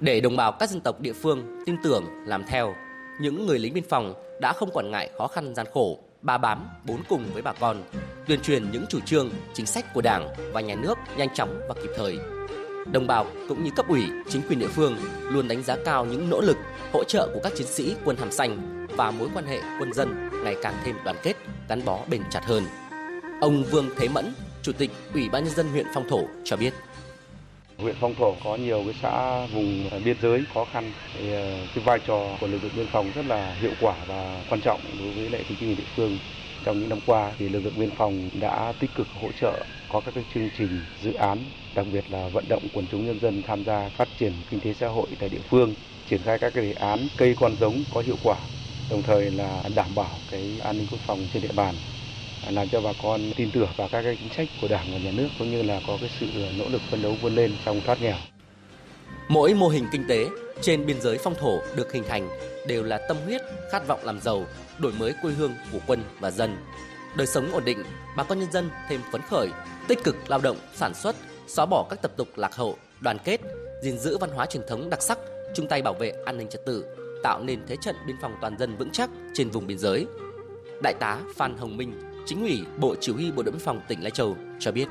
[0.00, 2.74] Để đồng bào các dân tộc địa phương tin tưởng, làm theo,
[3.20, 6.66] những người lính biên phòng đã không quản ngại khó khăn gian khổ, ba bám,
[6.84, 7.82] bốn cùng với bà con,
[8.26, 11.74] tuyên truyền những chủ trương, chính sách của Đảng và nhà nước nhanh chóng và
[11.74, 12.18] kịp thời.
[12.92, 16.30] Đồng bào cũng như cấp ủy, chính quyền địa phương luôn đánh giá cao những
[16.30, 16.56] nỗ lực,
[16.92, 20.30] hỗ trợ của các chiến sĩ quân hàm xanh và mối quan hệ quân dân
[20.44, 21.34] ngày càng thêm đoàn kết,
[21.68, 22.62] gắn bó bền chặt hơn.
[23.40, 24.24] Ông Vương Thế Mẫn,
[24.62, 26.74] Chủ tịch Ủy ban nhân dân huyện Phong Thổ cho biết.
[27.78, 31.84] Huyện Phong Thổ có nhiều cái xã vùng biên giới khó khăn thì ờ, cái
[31.84, 35.12] vai trò của lực lượng biên phòng rất là hiệu quả và quan trọng đối
[35.12, 36.18] với lại chính quyền địa phương.
[36.64, 40.00] Trong những năm qua thì lực lượng biên phòng đã tích cực hỗ trợ có
[40.00, 40.68] các cái chương trình
[41.02, 41.38] dự án
[41.74, 44.72] đặc biệt là vận động quần chúng nhân dân tham gia phát triển kinh tế
[44.72, 45.74] xã hội tại địa phương,
[46.06, 48.36] triển khai các cái đề án cây con giống có hiệu quả,
[48.90, 51.74] đồng thời là đảm bảo cái an ninh quốc phòng trên địa bàn
[52.50, 55.10] làm cho bà con tin tưởng vào các cái chính sách của Đảng và Nhà
[55.10, 56.26] nước cũng như là có cái sự
[56.58, 58.16] nỗ lực phấn đấu vươn lên trong thoát nghèo.
[59.28, 60.26] Mỗi mô hình kinh tế
[60.60, 62.28] trên biên giới phong thổ được hình thành
[62.66, 64.46] đều là tâm huyết, khát vọng làm giàu,
[64.78, 66.56] đổi mới quê hương của quân và dân.
[67.16, 67.82] Đời sống ổn định,
[68.16, 69.48] bà con nhân dân thêm phấn khởi,
[69.88, 73.40] tích cực lao động, sản xuất, xóa bỏ các tập tục lạc hậu, đoàn kết,
[73.82, 75.18] gìn giữ văn hóa truyền thống đặc sắc,
[75.54, 76.84] chung tay bảo vệ an ninh trật tự,
[77.22, 80.06] tạo nên thế trận biên phòng toàn dân vững chắc trên vùng biên giới.
[80.82, 81.92] Đại tá Phan Hồng Minh,
[82.26, 84.88] Chính ủy Bộ Chỉ huy Bộ đội biên phòng tỉnh Lai Châu cho biết.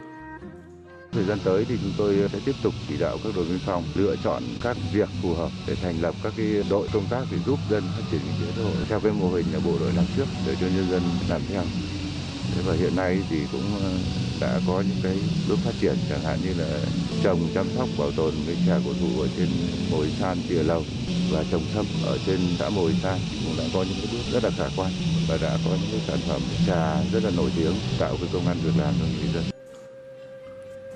[1.11, 3.83] Thời gian tới thì chúng tôi sẽ tiếp tục chỉ đạo các đội biên phòng
[3.95, 7.37] lựa chọn các việc phù hợp để thành lập các cái đội công tác để
[7.45, 9.93] giúp dân phát triển kinh tế xã hội theo cái mô hình là bộ đội
[9.95, 11.63] làm trước để cho nhân dân làm theo.
[12.65, 13.91] Và hiện nay thì cũng ờ,
[14.41, 16.79] đã có những cái bước phát triển chẳng hạn như là
[17.23, 19.47] trồng chăm sóc bảo tồn cái trà cổ thụ ở trên
[19.91, 20.83] mồi san tìa lầu
[21.31, 24.43] và trồng sâm ở trên xã mồi san cũng đã có những cái bước rất
[24.43, 24.91] là khả quan
[25.29, 28.47] và đã có những cái sản phẩm trà rất là nổi tiếng tạo cái công
[28.47, 29.43] an việc làm cho người dân.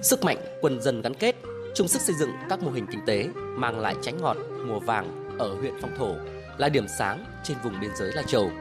[0.01, 1.35] Sức mạnh quân dân gắn kết,
[1.75, 5.37] chung sức xây dựng các mô hình kinh tế mang lại tránh ngọt mùa vàng
[5.39, 6.15] ở huyện Phong Thổ
[6.57, 8.51] là điểm sáng trên vùng biên giới Lai Châu.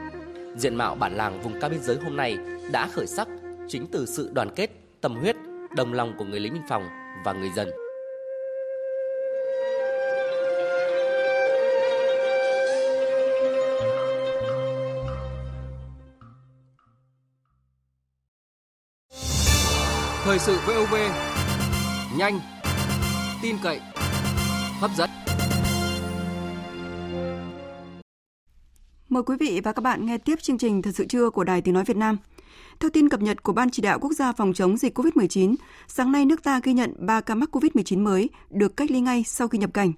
[0.57, 2.37] Diện mạo bản làng vùng cao biên giới hôm nay
[2.71, 3.27] đã khởi sắc
[3.67, 4.69] chính từ sự đoàn kết,
[5.01, 5.35] tâm huyết,
[5.75, 6.83] đồng lòng của người lính biên phòng
[7.25, 7.69] và người dân.
[20.31, 20.95] Thời sự VOV
[22.17, 22.39] nhanh,
[23.41, 23.79] tin cậy,
[24.79, 25.09] hấp dẫn.
[29.09, 31.61] Mời quý vị và các bạn nghe tiếp chương trình Thật sự trưa của Đài
[31.61, 32.17] Tiếng Nói Việt Nam.
[32.79, 35.55] Theo tin cập nhật của Ban Chỉ đạo Quốc gia phòng chống dịch COVID-19,
[35.87, 39.23] sáng nay nước ta ghi nhận 3 ca mắc COVID-19 mới được cách ly ngay
[39.27, 39.93] sau khi nhập cảnh.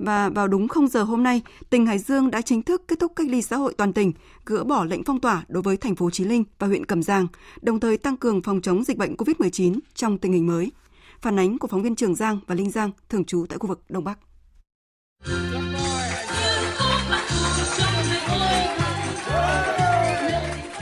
[0.00, 3.12] Và vào đúng 0 giờ hôm nay, tỉnh Hải Dương đã chính thức kết thúc
[3.16, 4.12] cách ly xã hội toàn tỉnh,
[4.46, 7.26] gỡ bỏ lệnh phong tỏa đối với thành phố Chí Linh và huyện Cẩm Giang,
[7.62, 10.72] đồng thời tăng cường phòng chống dịch bệnh COVID-19 trong tình hình mới.
[11.20, 13.80] Phản ánh của phóng viên Trường Giang và Linh Giang thường trú tại khu vực
[13.88, 14.18] Đông Bắc.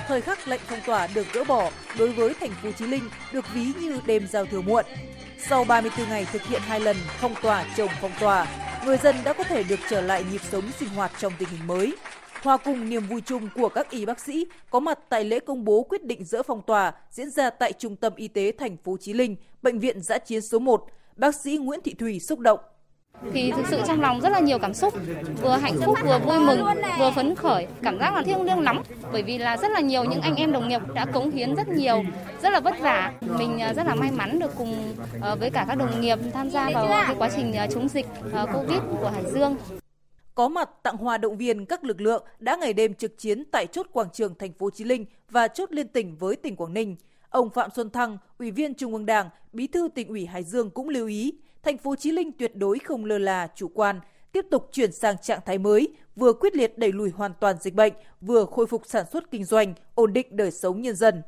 [0.08, 3.44] Thời khắc lệnh phong tỏa được gỡ bỏ đối với thành phố Chí Linh được
[3.54, 4.84] ví như đêm giao thừa muộn.
[5.48, 8.46] Sau 34 ngày thực hiện hai lần phong tỏa chồng phong tỏa,
[8.88, 11.66] người dân đã có thể được trở lại nhịp sống sinh hoạt trong tình hình
[11.66, 11.94] mới.
[12.42, 15.64] Hòa cùng niềm vui chung của các y bác sĩ có mặt tại lễ công
[15.64, 18.96] bố quyết định dỡ phong tỏa diễn ra tại Trung tâm Y tế thành phố
[19.00, 22.60] Chí Linh, Bệnh viện Giã chiến số 1, bác sĩ Nguyễn Thị Thùy xúc động
[23.32, 24.94] thì thực sự trong lòng rất là nhiều cảm xúc
[25.42, 26.64] vừa hạnh phúc vừa vui mừng
[26.98, 28.82] vừa phấn khởi cảm giác là thiêng liêng lắm.
[29.12, 31.68] Bởi vì là rất là nhiều những anh em đồng nghiệp đã cống hiến rất
[31.68, 32.02] nhiều
[32.42, 33.12] rất là vất vả.
[33.20, 36.50] Mình à, rất là may mắn được cùng ờ, với cả các đồng nghiệp tham
[36.50, 39.56] gia vào cái quá trình à, chống dịch ờ, covid của hải dương.
[40.34, 43.66] Có mặt tặng hoa động viên các lực lượng đã ngày đêm trực chiến tại
[43.66, 46.96] chốt quảng trường thành phố Chí Linh và chốt liên tỉnh với tỉnh Quảng Ninh.
[47.30, 50.70] Ông Phạm Xuân Thăng, Ủy viên Trung ương Đảng, Bí thư tỉnh ủy Hải Dương
[50.70, 54.00] cũng lưu ý, thành phố Chí Linh tuyệt đối không lơ là chủ quan,
[54.32, 57.74] tiếp tục chuyển sang trạng thái mới, vừa quyết liệt đẩy lùi hoàn toàn dịch
[57.74, 61.22] bệnh, vừa khôi phục sản xuất kinh doanh, ổn định đời sống nhân dân.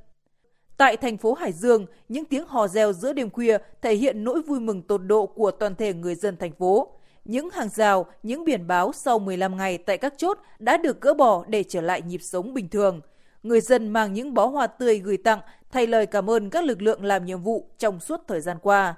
[0.77, 4.43] Tại thành phố Hải Dương, những tiếng hò reo giữa đêm khuya thể hiện nỗi
[4.43, 6.89] vui mừng tột độ của toàn thể người dân thành phố.
[7.25, 11.15] Những hàng rào, những biển báo sau 15 ngày tại các chốt đã được gỡ
[11.15, 13.01] bỏ để trở lại nhịp sống bình thường.
[13.43, 15.41] Người dân mang những bó hoa tươi gửi tặng
[15.71, 18.95] thay lời cảm ơn các lực lượng làm nhiệm vụ trong suốt thời gian qua.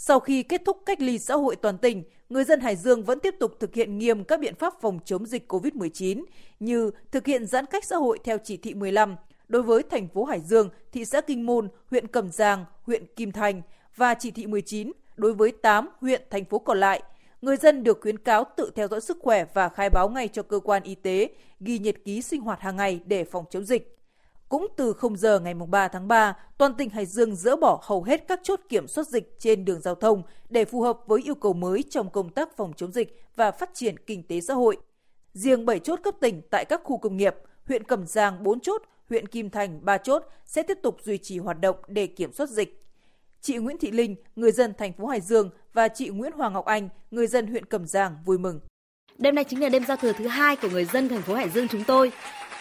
[0.00, 3.20] Sau khi kết thúc cách ly xã hội toàn tỉnh, người dân Hải Dương vẫn
[3.20, 6.24] tiếp tục thực hiện nghiêm các biện pháp phòng chống dịch COVID-19
[6.60, 9.16] như thực hiện giãn cách xã hội theo chỉ thị 15
[9.48, 13.32] đối với thành phố Hải Dương, thị xã Kinh Môn, huyện Cẩm Giang, huyện Kim
[13.32, 13.62] Thành
[13.96, 17.02] và chỉ thị 19 đối với 8 huyện, thành phố còn lại.
[17.42, 20.42] Người dân được khuyến cáo tự theo dõi sức khỏe và khai báo ngay cho
[20.42, 21.28] cơ quan y tế,
[21.60, 23.97] ghi nhật ký sinh hoạt hàng ngày để phòng chống dịch.
[24.48, 28.02] Cũng từ 0 giờ ngày 3 tháng 3, toàn tỉnh Hải Dương dỡ bỏ hầu
[28.02, 31.34] hết các chốt kiểm soát dịch trên đường giao thông để phù hợp với yêu
[31.34, 34.76] cầu mới trong công tác phòng chống dịch và phát triển kinh tế xã hội.
[35.32, 37.34] Riêng 7 chốt cấp tỉnh tại các khu công nghiệp,
[37.66, 41.38] huyện Cẩm Giang 4 chốt, huyện Kim Thành 3 chốt sẽ tiếp tục duy trì
[41.38, 42.84] hoạt động để kiểm soát dịch.
[43.40, 46.64] Chị Nguyễn Thị Linh, người dân thành phố Hải Dương và chị Nguyễn Hoàng Ngọc
[46.64, 48.60] Anh, người dân huyện Cẩm Giang vui mừng.
[49.18, 51.48] Đêm nay chính là đêm giao thừa thứ hai của người dân thành phố Hải
[51.48, 52.12] Dương chúng tôi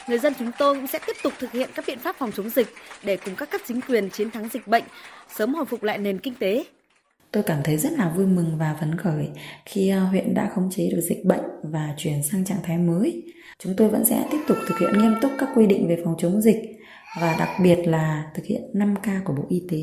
[0.07, 2.49] người dân chúng tôi cũng sẽ tiếp tục thực hiện các biện pháp phòng chống
[2.49, 2.67] dịch
[3.03, 4.83] để cùng các cấp chính quyền chiến thắng dịch bệnh,
[5.35, 6.65] sớm hồi phục lại nền kinh tế.
[7.31, 9.29] Tôi cảm thấy rất là vui mừng và phấn khởi
[9.65, 13.23] khi ờ, huyện đã khống chế được dịch bệnh và chuyển sang trạng thái mới.
[13.59, 16.15] Chúng tôi vẫn sẽ tiếp tục thực hiện nghiêm túc các quy định về phòng
[16.17, 16.57] chống dịch
[17.21, 19.77] và đặc biệt là thực hiện 5K của Bộ Y tế.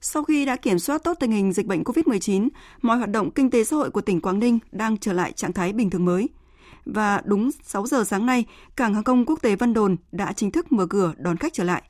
[0.00, 2.48] Sau khi đã kiểm soát tốt tình hình dịch bệnh COVID-19,
[2.82, 5.52] mọi hoạt động kinh tế xã hội của tỉnh Quảng Ninh đang trở lại trạng
[5.52, 6.28] thái bình thường mới–
[6.84, 8.44] và đúng 6 giờ sáng nay,
[8.76, 11.64] cảng hàng không quốc tế Vân Đồn đã chính thức mở cửa đón khách trở
[11.64, 11.82] lại.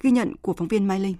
[0.00, 1.14] Ghi nhận của phóng viên Mai Linh.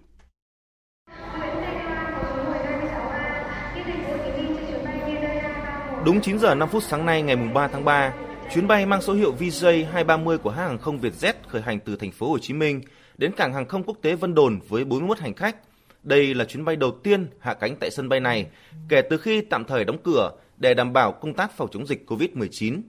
[6.04, 8.12] Đúng 9 giờ 5 phút sáng nay ngày 3 tháng 3,
[8.54, 12.12] chuyến bay mang số hiệu VJ230 của hãng hàng không Vietjet khởi hành từ thành
[12.12, 12.80] phố Hồ Chí Minh
[13.18, 15.56] đến cảng hàng không quốc tế Vân Đồn với 41 hành khách.
[16.02, 18.46] Đây là chuyến bay đầu tiên hạ cánh tại sân bay này
[18.88, 22.04] kể từ khi tạm thời đóng cửa để đảm bảo công tác phòng chống dịch
[22.06, 22.80] COVID-19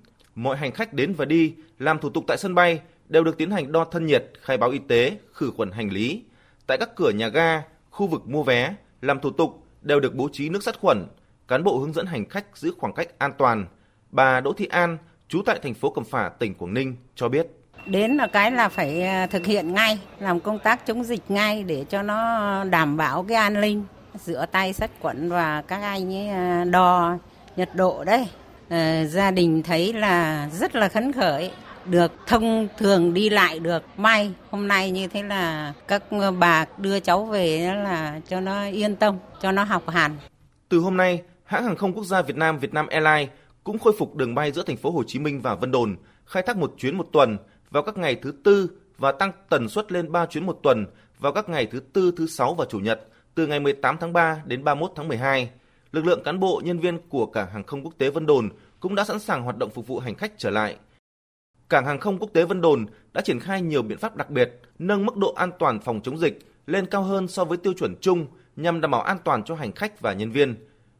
[0.44, 3.52] mọi hành khách đến và đi làm thủ tục tại sân bay đều được tiến
[3.52, 6.24] hành đo thân nhiệt, khai báo y tế, khử khuẩn hành lý.
[6.68, 10.30] Tại các cửa nhà ga, khu vực mua vé, làm thủ tục đều được bố
[10.32, 11.08] trí nước sát khuẩn,
[11.48, 13.66] cán bộ hướng dẫn hành khách giữ khoảng cách an toàn.
[14.12, 14.98] Bà Đỗ Thị An,
[15.28, 17.48] trú tại thành phố Cẩm Phả, tỉnh Quảng Ninh cho biết.
[17.86, 21.64] Đến là cái là phải à, thực hiện ngay, làm công tác chống dịch ngay
[21.64, 23.84] để cho nó đảm bảo cái an ninh,
[24.16, 27.18] rửa tay sát khuẩn và các anh ấy à, đo
[27.56, 28.28] nhiệt độ đấy.
[28.70, 31.52] Ờ, gia đình thấy là rất là khấn khởi
[31.86, 36.04] được thông thường đi lại được may hôm nay như thế là các
[36.40, 40.18] bà đưa cháu về là cho nó yên tâm cho nó học hành
[40.70, 43.30] từ hôm nay hãng hàng không quốc gia Việt Nam Vietnam Airlines
[43.64, 46.44] cũng khôi phục đường bay giữa thành phố Hồ Chí Minh và Vân Đồn khai
[46.44, 47.38] thác một chuyến một tuần
[47.70, 50.86] vào các ngày thứ tư và tăng tần suất lên 3 chuyến một tuần
[51.20, 53.02] vào các ngày thứ tư, thứ sáu và chủ nhật
[53.36, 55.50] từ ngày 18 tháng 3 đến 31 tháng 12.
[55.92, 58.50] Lực lượng cán bộ, nhân viên của cảng hàng không quốc tế Vân Đồn
[58.80, 60.76] cũng đã sẵn sàng hoạt động phục vụ hành khách trở lại.
[61.70, 64.62] Cảng hàng không quốc tế Vân Đồn đã triển khai nhiều biện pháp đặc biệt,
[64.80, 67.96] nâng mức độ an toàn phòng chống dịch lên cao hơn so với tiêu chuẩn
[68.02, 70.56] chung nhằm đảm bảo an toàn cho hành khách và nhân viên.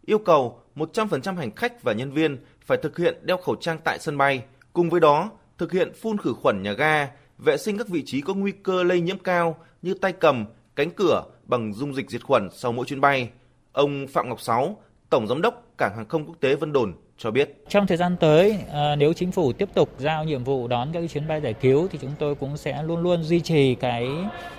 [0.06, 4.00] Yêu cầu 100% hành khách và nhân viên phải thực hiện đeo khẩu trang tại
[4.00, 7.88] sân bay, cùng với đó thực hiện phun khử khuẩn nhà ga, vệ sinh các
[7.88, 11.96] vị trí có nguy cơ lây nhiễm cao như tay cầm, cánh cửa bằng dung
[11.96, 13.30] dịch diệt khuẩn sau mỗi chuyến bay.
[13.72, 14.78] Ông Phạm Ngọc Sáu,
[15.10, 17.64] Tổng Giám đốc Cảng Hàng không Quốc tế Vân Đồn cho biết.
[17.70, 21.04] Trong thời gian tới, ờ, nếu chính phủ tiếp tục giao nhiệm vụ đón các
[21.10, 24.08] chuyến bay giải cứu thì chúng tôi cũng sẽ luôn luôn duy trì cái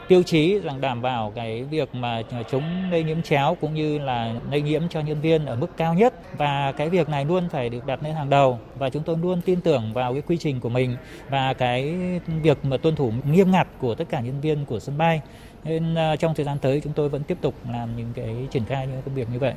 [0.09, 4.35] tiêu chí rằng đảm bảo cái việc mà chống lây nhiễm chéo cũng như là
[4.51, 6.15] lây nhiễm cho nhân viên ở mức cao nhất.
[6.37, 8.59] Và cái việc này luôn phải được đặt lên hàng đầu.
[8.79, 10.97] Và chúng tôi luôn tin tưởng vào cái quy trình của mình
[11.29, 11.95] và cái
[12.43, 15.21] việc mà tuân thủ nghiêm ngặt của tất cả nhân viên của sân bay
[15.65, 18.65] nên ờ, trong thời gian tới chúng tôi vẫn tiếp tục làm những cái triển
[18.65, 19.55] khai những công việc như vậy.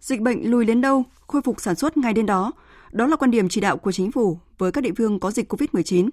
[0.00, 2.52] Dịch bệnh lùi đến đâu, khôi phục sản xuất ngay đến đó.
[2.92, 5.52] Đó là quan điểm chỉ đạo của chính phủ với các địa phương có dịch
[5.52, 6.08] COVID-19.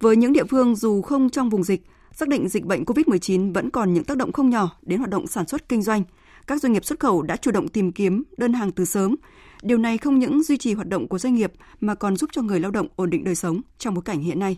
[0.00, 3.70] Với những địa phương dù không trong vùng dịch, xác định dịch bệnh COVID-19 vẫn
[3.70, 6.02] còn những tác động không nhỏ đến hoạt động sản xuất kinh doanh.
[6.46, 9.16] Các doanh nghiệp xuất khẩu đã chủ động tìm kiếm đơn hàng từ sớm.
[9.62, 12.42] Điều này không những duy trì hoạt động của doanh nghiệp mà còn giúp cho
[12.42, 14.56] người lao động ổn định đời sống trong bối cảnh hiện nay.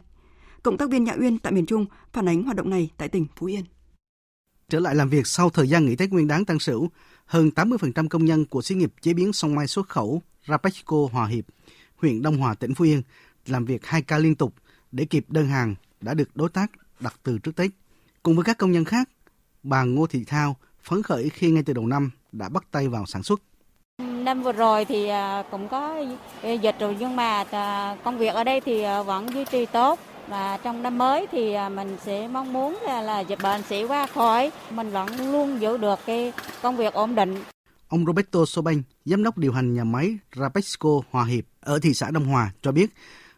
[0.67, 3.27] Cộng tác viên Nhã Uyên tại miền Trung phản ánh hoạt động này tại tỉnh
[3.37, 3.65] Phú Yên.
[4.69, 6.89] Trở lại làm việc sau thời gian nghỉ Tết Nguyên đán Tân Sửu,
[7.27, 11.27] hơn 80% công nhân của xí nghiệp chế biến song mai xuất khẩu Rapexco Hòa
[11.27, 11.45] Hiệp,
[11.97, 13.03] huyện Đông Hòa, tỉnh Phú Yên
[13.47, 14.55] làm việc 2 ca liên tục
[14.93, 17.71] để kịp đơn hàng đã được đối tác đặt từ trước Tết.
[18.23, 19.09] Cùng với các công nhân khác,
[19.63, 23.07] bà Ngô Thị Thao phấn khởi khi ngay từ đầu năm đã bắt tay vào
[23.07, 23.41] sản xuất.
[23.99, 26.05] Năm vừa rồi thì à, cũng có
[26.63, 29.99] dịch rồi nhưng mà à, công việc ở đây thì à, vẫn duy trì tốt
[30.29, 34.07] và trong năm mới thì à, mình sẽ mong muốn là dịch bệnh sẽ qua
[34.07, 37.43] khỏi mình vẫn luôn giữ được cái công việc ổn định
[37.89, 42.11] Ông Roberto Sobanh, giám đốc điều hành nhà máy Rapexco Hòa Hiệp ở thị xã
[42.11, 42.91] Đông Hòa cho biết,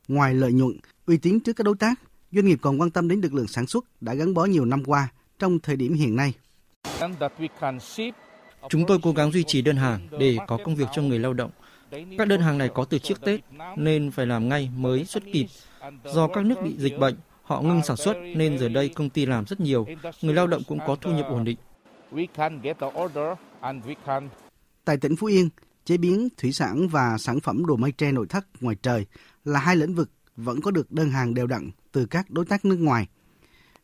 [0.08, 1.94] ngoài lợi nhuận, uy tín trước các đối tác,
[2.32, 4.84] doanh nghiệp còn quan tâm đến lực lượng sản xuất đã gắn bó nhiều năm
[4.84, 6.32] qua trong thời điểm hiện nay.
[8.68, 11.32] Chúng tôi cố gắng duy trì đơn hàng để có công việc cho người lao
[11.32, 11.50] động.
[12.18, 13.40] Các đơn hàng này có từ trước Tết
[13.76, 15.46] nên phải làm ngay mới xuất kịp
[16.14, 19.26] Do các nước bị dịch bệnh, họ ngưng sản xuất nên giờ đây công ty
[19.26, 19.86] làm rất nhiều,
[20.22, 21.58] người lao động cũng có thu nhập ổn định.
[24.84, 25.48] Tại tỉnh Phú Yên,
[25.84, 29.06] chế biến thủy sản và sản phẩm đồ mây tre nội thất ngoài trời
[29.44, 32.64] là hai lĩnh vực vẫn có được đơn hàng đều đặn từ các đối tác
[32.64, 33.08] nước ngoài.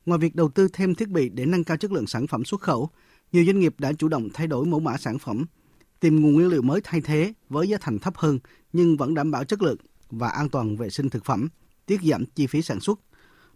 [0.07, 2.61] Ngoài việc đầu tư thêm thiết bị để nâng cao chất lượng sản phẩm xuất
[2.61, 2.91] khẩu,
[3.33, 5.45] nhiều doanh nghiệp đã chủ động thay đổi mẫu mã sản phẩm,
[6.01, 8.39] tìm nguồn nguyên liệu mới thay thế với giá thành thấp hơn
[8.73, 9.77] nhưng vẫn đảm bảo chất lượng
[10.11, 11.49] và an toàn vệ sinh thực phẩm
[11.87, 13.01] tiết giảm chi phí sản xuất.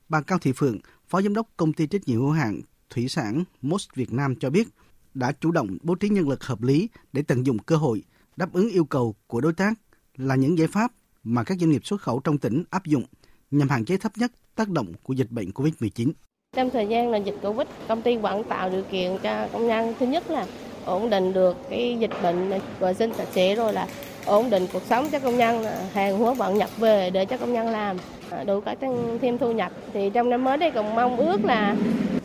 [0.09, 2.61] Bà Cao Thị Phượng, Phó Giám đốc Công ty trách nhiệm hữu hạn
[2.91, 4.69] Thủy sản Most Việt Nam cho biết,
[5.14, 8.03] đã chủ động bố trí nhân lực hợp lý để tận dụng cơ hội
[8.37, 9.75] đáp ứng yêu cầu của đối tác
[10.17, 10.93] là những giải pháp
[11.25, 13.03] mà các doanh nghiệp xuất khẩu trong tỉnh áp dụng
[13.51, 16.12] nhằm hạn chế thấp nhất tác động của dịch bệnh COVID-19.
[16.57, 19.95] Trong thời gian là dịch Covid, công ty vẫn tạo điều kiện cho công nhân
[20.01, 20.47] thứ nhất là
[20.85, 23.88] ổn định được cái dịch bệnh vệ sinh sạch sẽ rồi là
[24.25, 27.53] ổn định cuộc sống cho công nhân, hàng hóa vận nhập về để cho công
[27.53, 27.97] nhân làm
[28.31, 29.73] Ờ, đủ cả tăng thêm thu nhập.
[29.93, 31.77] Thì trong năm mới đây cũng mong ước là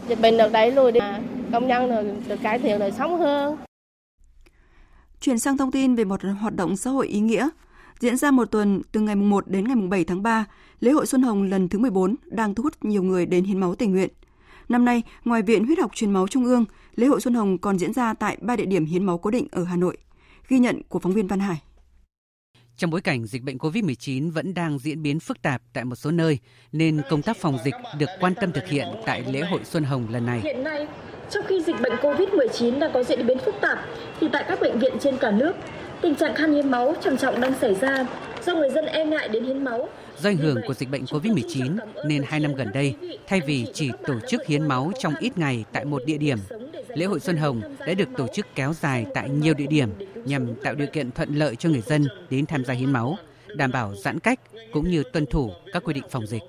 [0.07, 0.99] dịch bệnh được đẩy lùi đi,
[1.51, 3.57] công nhân được, được cải thiện đời sống hơn.
[5.21, 7.49] Chuyển sang thông tin về một hoạt động xã hội ý nghĩa.
[7.99, 10.45] Diễn ra một tuần từ ngày 1 đến ngày 7 tháng 3,
[10.79, 13.75] lễ hội Xuân Hồng lần thứ 14 đang thu hút nhiều người đến hiến máu
[13.75, 14.09] tình nguyện.
[14.69, 17.79] Năm nay, ngoài Viện Huyết học Truyền máu Trung ương, lễ hội Xuân Hồng còn
[17.79, 19.97] diễn ra tại ba địa điểm hiến máu cố định ở Hà Nội.
[20.47, 21.61] Ghi nhận của phóng viên Văn Hải.
[22.77, 26.11] Trong bối cảnh dịch bệnh COVID-19 vẫn đang diễn biến phức tạp tại một số
[26.11, 26.39] nơi,
[26.71, 30.07] nên công tác phòng dịch được quan tâm thực hiện tại lễ hội Xuân Hồng
[30.09, 30.41] lần này.
[30.43, 30.87] Hiện nay,
[31.29, 33.85] trong khi dịch bệnh COVID-19 đang có diễn biến phức tạp,
[34.19, 35.53] thì tại các bệnh viện trên cả nước,
[36.01, 38.05] tình trạng khan hiếm máu trầm trọng đang xảy ra
[38.45, 39.89] do người dân e ngại đến hiến máu.
[40.19, 42.95] Do ảnh hưởng của dịch bệnh COVID-19 nên hai năm gần đây,
[43.27, 46.37] thay vì chỉ tổ chức hiến máu trong ít ngày tại một địa điểm,
[46.87, 49.89] lễ hội Xuân Hồng đã được tổ chức kéo dài tại nhiều địa điểm
[50.25, 53.17] nhằm tạo điều kiện thuận lợi cho người dân đến tham gia hiến máu,
[53.55, 54.39] đảm bảo giãn cách
[54.73, 56.43] cũng như tuân thủ các quy định phòng dịch.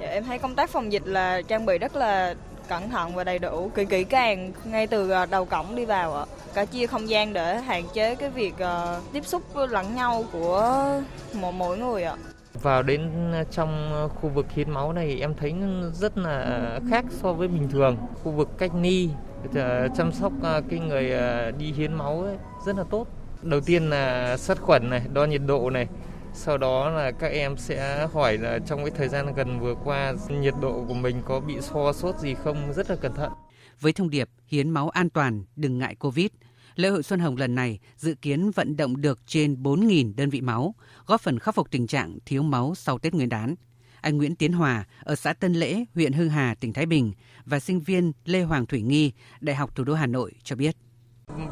[0.00, 2.34] Dạ, em thấy công tác phòng dịch là trang bị rất là
[2.68, 6.14] cẩn thận và đầy đủ, kỹ kỹ càng ngay từ à, đầu cổng đi vào
[6.14, 6.24] ạ.
[6.54, 10.84] Cả chia không gian để hạn chế cái việc uh, tiếp xúc lẫn nhau của
[11.32, 12.16] mỗi mỗi người ạ
[12.62, 15.54] vào đến ờ, trong ờ, khu vực hiến máu này em thấy
[15.92, 17.96] rất là khác so với bình thường.
[18.22, 19.10] Khu vực cách ly
[19.54, 21.12] ờ, chăm sóc cái người
[21.58, 22.36] đi hiến máu ấy,
[22.66, 23.06] rất là tốt.
[23.42, 25.88] Đầu tiên là sát khuẩn này, đo nhiệt độ này,
[26.32, 30.14] sau đó là các em sẽ hỏi là trong cái thời gian gần vừa qua
[30.28, 33.32] nhiệt độ của mình có bị so sốt gì không rất là cẩn thận.
[33.80, 36.26] Với thông điệp hiến máu an toàn, đừng ngại Covid,
[36.76, 40.40] lễ hội Xuân Hồng lần này dự kiến vận động được trên 4.000 đơn vị
[40.40, 40.74] máu,
[41.06, 43.54] góp phần khắc phục tình trạng thiếu máu sau Tết Nguyên đán.
[44.00, 47.12] Anh Nguyễn Tiến Hòa ở xã Tân Lễ, huyện Hưng Hà, tỉnh Thái Bình
[47.44, 50.76] và sinh viên Lê Hoàng Thủy Nghi, Đại học Thủ đô Hà Nội cho biết.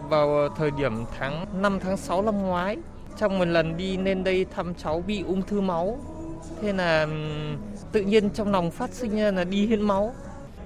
[0.08, 2.76] Vào thời điểm tháng 5 tháng 6 năm ngoái,
[3.18, 5.98] trong một lần đi lên đây thăm cháu bị ung thư máu.
[6.62, 7.06] Thế là
[7.92, 10.14] tự nhiên trong lòng phát sinh là đi hiến máu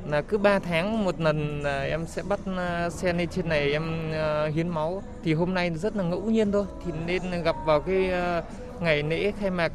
[0.05, 3.73] là cứ 3 tháng một lần là em sẽ bắt à, xe lên trên này
[3.73, 7.57] em à, hiến máu thì hôm nay rất là ngẫu nhiên thôi thì nên gặp
[7.65, 8.43] vào cái à,
[8.81, 9.73] ngày lễ khai mạc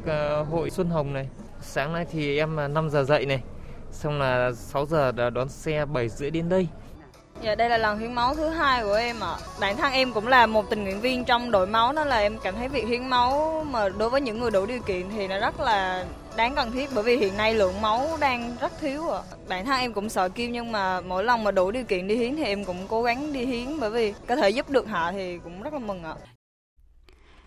[0.50, 1.28] hội Xuân Hồng này
[1.60, 3.42] sáng nay thì em 5 giờ dậy này
[3.90, 6.68] xong là 6 giờ đón xe 7 rưỡi đến đây
[7.42, 9.28] Dạ đây là lần hiến máu thứ hai của em ạ.
[9.28, 9.36] À.
[9.60, 12.38] Bản thân em cũng là một tình nguyện viên trong đội máu đó là em
[12.42, 15.38] cảm thấy việc hiến máu mà đối với những người đủ điều kiện thì nó
[15.40, 16.04] rất là
[16.36, 19.22] đáng cần thiết bởi vì hiện nay lượng máu đang rất thiếu ạ.
[19.30, 19.36] À.
[19.48, 22.16] Bản thân em cũng sợ kim nhưng mà mỗi lần mà đủ điều kiện đi
[22.16, 25.12] hiến thì em cũng cố gắng đi hiến bởi vì có thể giúp được họ
[25.12, 26.14] thì cũng rất là mừng ạ.
[26.24, 26.26] À.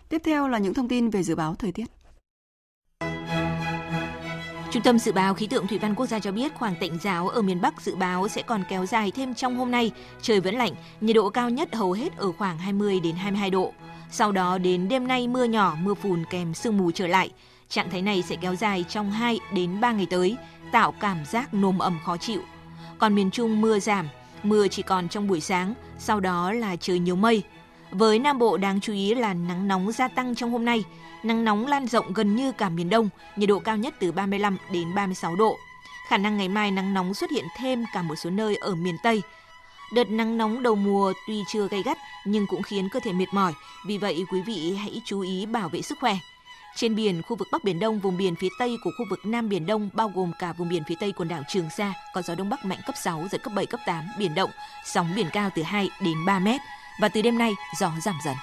[0.08, 1.86] Tiếp theo là những thông tin về dự báo thời tiết.
[4.70, 7.28] Trung tâm Dự báo Khí tượng Thủy văn Quốc gia cho biết khoảng tạnh giáo
[7.28, 9.92] ở miền Bắc dự báo sẽ còn kéo dài thêm trong hôm nay.
[10.22, 13.72] Trời vẫn lạnh, nhiệt độ cao nhất hầu hết ở khoảng 20 đến 22 độ.
[14.10, 17.30] Sau đó đến đêm nay mưa nhỏ, mưa phùn kèm sương mù trở lại.
[17.68, 20.36] Trạng thái này sẽ kéo dài trong 2 đến 3 ngày tới,
[20.72, 22.40] tạo cảm giác nồm ẩm khó chịu.
[22.98, 24.08] Còn miền Trung mưa giảm,
[24.42, 27.42] mưa chỉ còn trong buổi sáng, sau đó là trời nhiều mây.
[27.90, 30.84] Với Nam Bộ đáng chú ý là nắng nóng gia tăng trong hôm nay,
[31.22, 34.56] nắng nóng lan rộng gần như cả miền Đông, nhiệt độ cao nhất từ 35
[34.72, 35.56] đến 36 độ.
[36.08, 38.96] Khả năng ngày mai nắng nóng xuất hiện thêm cả một số nơi ở miền
[39.02, 39.22] Tây.
[39.94, 43.26] Đợt nắng nóng đầu mùa tuy chưa gay gắt nhưng cũng khiến cơ thể mệt
[43.32, 43.52] mỏi,
[43.86, 46.18] vì vậy quý vị hãy chú ý bảo vệ sức khỏe.
[46.76, 49.48] Trên biển, khu vực Bắc Biển Đông, vùng biển phía Tây của khu vực Nam
[49.48, 52.34] Biển Đông bao gồm cả vùng biển phía Tây quần đảo Trường Sa có gió
[52.34, 54.50] Đông Bắc mạnh cấp 6, giật cấp 7, cấp 8, biển động,
[54.84, 56.60] sóng biển cao từ 2 đến 3 mét.
[57.00, 58.36] Và từ đêm nay, gió giảm dần.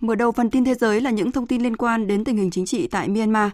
[0.00, 2.50] Mở đầu phần tin thế giới là những thông tin liên quan đến tình hình
[2.50, 3.50] chính trị tại Myanmar.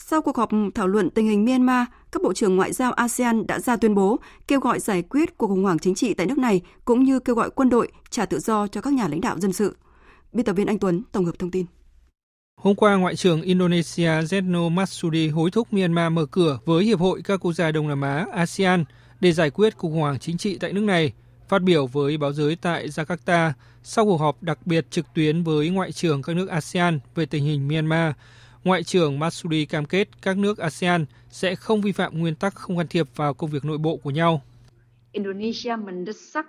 [0.00, 3.60] Sau cuộc họp thảo luận tình hình Myanmar, các bộ trưởng ngoại giao ASEAN đã
[3.60, 4.16] ra tuyên bố
[4.48, 7.36] kêu gọi giải quyết cuộc khủng hoảng chính trị tại nước này cũng như kêu
[7.36, 9.76] gọi quân đội trả tự do cho các nhà lãnh đạo dân sự.
[10.32, 11.66] Biên tập viên Anh Tuấn tổng hợp thông tin.
[12.60, 17.22] Hôm qua, Ngoại trưởng Indonesia Zeno Matsuri hối thúc Myanmar mở cửa với Hiệp hội
[17.24, 18.84] các quốc gia Đông Nam Á ASEAN
[19.20, 21.12] để giải quyết cuộc khủng hoảng chính trị tại nước này.
[21.48, 25.68] Phát biểu với báo giới tại Jakarta sau cuộc họp đặc biệt trực tuyến với
[25.68, 28.12] ngoại trưởng các nước ASEAN về tình hình Myanmar,
[28.68, 32.76] Ngoại trưởng Masudi cam kết các nước ASEAN sẽ không vi phạm nguyên tắc không
[32.76, 34.42] can thiệp vào công việc nội bộ của nhau.
[35.12, 36.46] Indonesia mendesak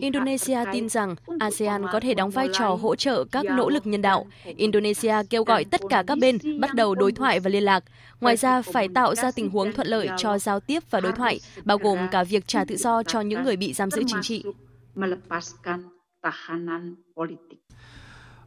[0.00, 4.02] Indonesia tin rằng ASEAN có thể đóng vai trò hỗ trợ các nỗ lực nhân
[4.02, 4.26] đạo.
[4.56, 7.84] Indonesia kêu gọi tất cả các bên bắt đầu đối thoại và liên lạc.
[8.20, 11.40] Ngoài ra, phải tạo ra tình huống thuận lợi cho giao tiếp và đối thoại,
[11.64, 14.44] bao gồm cả việc trả tự do cho những người bị giam giữ chính trị.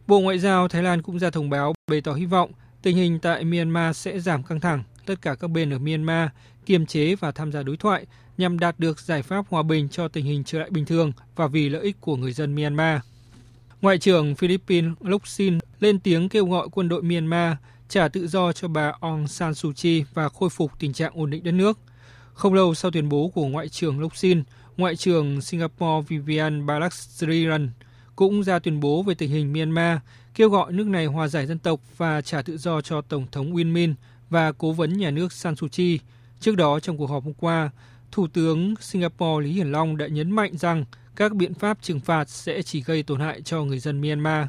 [0.08, 3.20] Bộ Ngoại giao Thái Lan cũng ra thông báo bày tỏ hy vọng tình hình
[3.20, 4.84] tại Myanmar sẽ giảm căng thẳng.
[5.06, 6.30] Tất cả các bên ở Myanmar
[6.66, 8.06] kiềm chế và tham gia đối thoại
[8.38, 11.48] nhằm đạt được giải pháp hòa bình cho tình hình trở lại bình thường và
[11.48, 13.02] vì lợi ích của người dân Myanmar.
[13.82, 17.54] Ngoại trưởng Philippines Luxin lên tiếng kêu gọi quân đội Myanmar
[17.90, 21.30] trả tự do cho bà Aung San Suu Kyi và khôi phục tình trạng ổn
[21.30, 21.80] định đất nước.
[22.34, 24.44] Không lâu sau tuyên bố của Ngoại trưởng Luxin,
[24.78, 27.70] Ngoại trưởng Singapore Vivian Balakrishnan
[28.18, 29.98] cũng ra tuyên bố về tình hình Myanmar,
[30.36, 33.54] kêu gọi nước này hòa giải dân tộc và trả tự do cho Tổng thống
[33.54, 33.94] Win Min
[34.30, 36.00] và cố vấn nhà nước San Suu Kyi.
[36.40, 37.70] Trước đó, trong cuộc họp hôm qua,
[38.12, 42.30] Thủ tướng Singapore Lý Hiển Long đã nhấn mạnh rằng các biện pháp trừng phạt
[42.30, 44.48] sẽ chỉ gây tổn hại cho người dân Myanmar.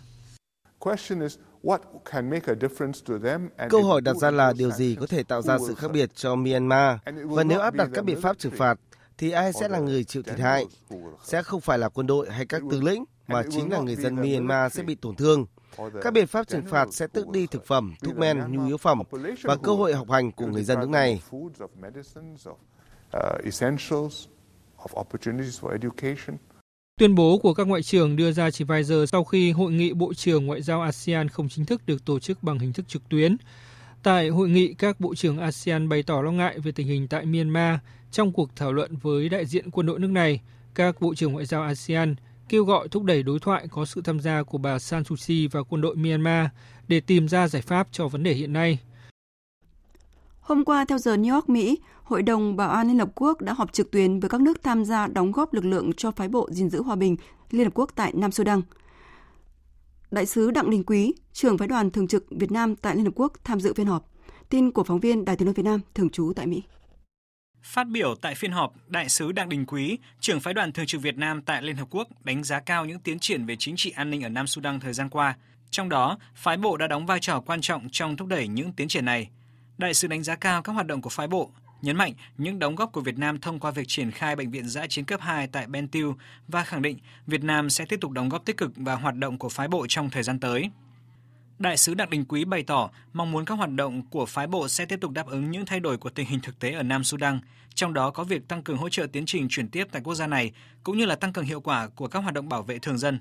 [3.70, 6.34] Câu hỏi đặt ra là điều gì có thể tạo ra sự khác biệt cho
[6.34, 8.80] Myanmar và nếu áp đặt các biện pháp trừng phạt
[9.18, 10.64] thì ai sẽ là người chịu thiệt hại?
[11.24, 14.16] Sẽ không phải là quân đội hay các tướng lĩnh mà chính là người dân
[14.16, 15.46] Myanmar sẽ bị tổn thương.
[16.02, 19.02] Các biện pháp trừng phạt sẽ tước đi thực phẩm, thuốc men, nhu yếu phẩm
[19.42, 21.22] và cơ hội học hành của người dân nước này.
[26.98, 29.92] Tuyên bố của các ngoại trưởng đưa ra chỉ vài giờ sau khi hội nghị
[29.92, 33.08] Bộ trưởng Ngoại giao ASEAN không chính thức được tổ chức bằng hình thức trực
[33.08, 33.36] tuyến.
[34.02, 37.26] Tại hội nghị, các bộ trưởng ASEAN bày tỏ lo ngại về tình hình tại
[37.26, 37.78] Myanmar
[38.10, 40.40] trong cuộc thảo luận với đại diện quân đội nước này.
[40.74, 42.14] Các bộ trưởng ngoại giao ASEAN
[42.48, 45.46] kêu gọi thúc đẩy đối thoại có sự tham gia của bà San Suu Kyi
[45.46, 46.46] và quân đội Myanmar
[46.88, 48.78] để tìm ra giải pháp cho vấn đề hiện nay.
[50.40, 53.52] Hôm qua, theo giờ New York, Mỹ, Hội đồng Bảo an Liên Hợp Quốc đã
[53.52, 56.48] họp trực tuyến với các nước tham gia đóng góp lực lượng cho phái bộ
[56.50, 57.16] gìn giữ hòa bình
[57.50, 58.62] Liên Hợp Quốc tại Nam Sudan.
[60.10, 63.12] Đại sứ Đặng Đình Quý, trưởng phái đoàn thường trực Việt Nam tại Liên Hợp
[63.14, 64.10] Quốc tham dự phiên họp.
[64.48, 66.62] Tin của phóng viên Đài tiếng nói Việt Nam thường trú tại Mỹ.
[67.68, 71.02] Phát biểu tại phiên họp, Đại sứ Đặng Đình Quý, trưởng phái đoàn thường trực
[71.02, 73.90] Việt Nam tại Liên Hợp Quốc đánh giá cao những tiến triển về chính trị
[73.90, 75.36] an ninh ở Nam Sudan thời gian qua.
[75.70, 78.88] Trong đó, phái bộ đã đóng vai trò quan trọng trong thúc đẩy những tiến
[78.88, 79.28] triển này.
[79.78, 81.50] Đại sứ đánh giá cao các hoạt động của phái bộ,
[81.82, 84.68] nhấn mạnh những đóng góp của Việt Nam thông qua việc triển khai bệnh viện
[84.68, 86.16] giã chiến cấp 2 tại Bentiu
[86.48, 89.38] và khẳng định Việt Nam sẽ tiếp tục đóng góp tích cực vào hoạt động
[89.38, 90.70] của phái bộ trong thời gian tới.
[91.58, 94.68] Đại sứ Đặng Đình Quý bày tỏ mong muốn các hoạt động của phái bộ
[94.68, 97.04] sẽ tiếp tục đáp ứng những thay đổi của tình hình thực tế ở Nam
[97.04, 97.40] Sudan,
[97.74, 100.26] trong đó có việc tăng cường hỗ trợ tiến trình chuyển tiếp tại quốc gia
[100.26, 100.52] này,
[100.84, 103.20] cũng như là tăng cường hiệu quả của các hoạt động bảo vệ thường dân.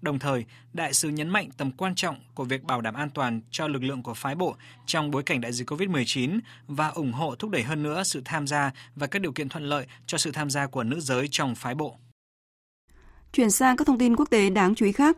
[0.00, 3.40] Đồng thời, đại sứ nhấn mạnh tầm quan trọng của việc bảo đảm an toàn
[3.50, 7.34] cho lực lượng của phái bộ trong bối cảnh đại dịch COVID-19 và ủng hộ
[7.34, 10.32] thúc đẩy hơn nữa sự tham gia và các điều kiện thuận lợi cho sự
[10.32, 11.96] tham gia của nữ giới trong phái bộ.
[13.32, 15.16] Chuyển sang các thông tin quốc tế đáng chú ý khác.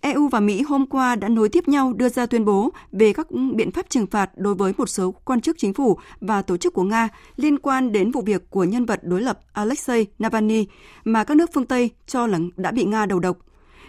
[0.00, 3.26] EU và Mỹ hôm qua đã nối tiếp nhau đưa ra tuyên bố về các
[3.54, 6.74] biện pháp trừng phạt đối với một số quan chức chính phủ và tổ chức
[6.74, 10.66] của Nga liên quan đến vụ việc của nhân vật đối lập Alexei Navalny
[11.04, 13.38] mà các nước phương Tây cho là đã bị Nga đầu độc.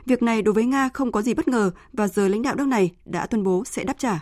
[0.06, 2.68] Việc này đối với Nga không có gì bất ngờ và giới lãnh đạo nước
[2.68, 4.20] này đã tuyên bố sẽ đáp trả.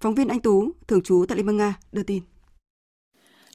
[0.00, 2.22] Phóng viên Anh Tú, thường trú tại Liên bang Nga, đưa tin.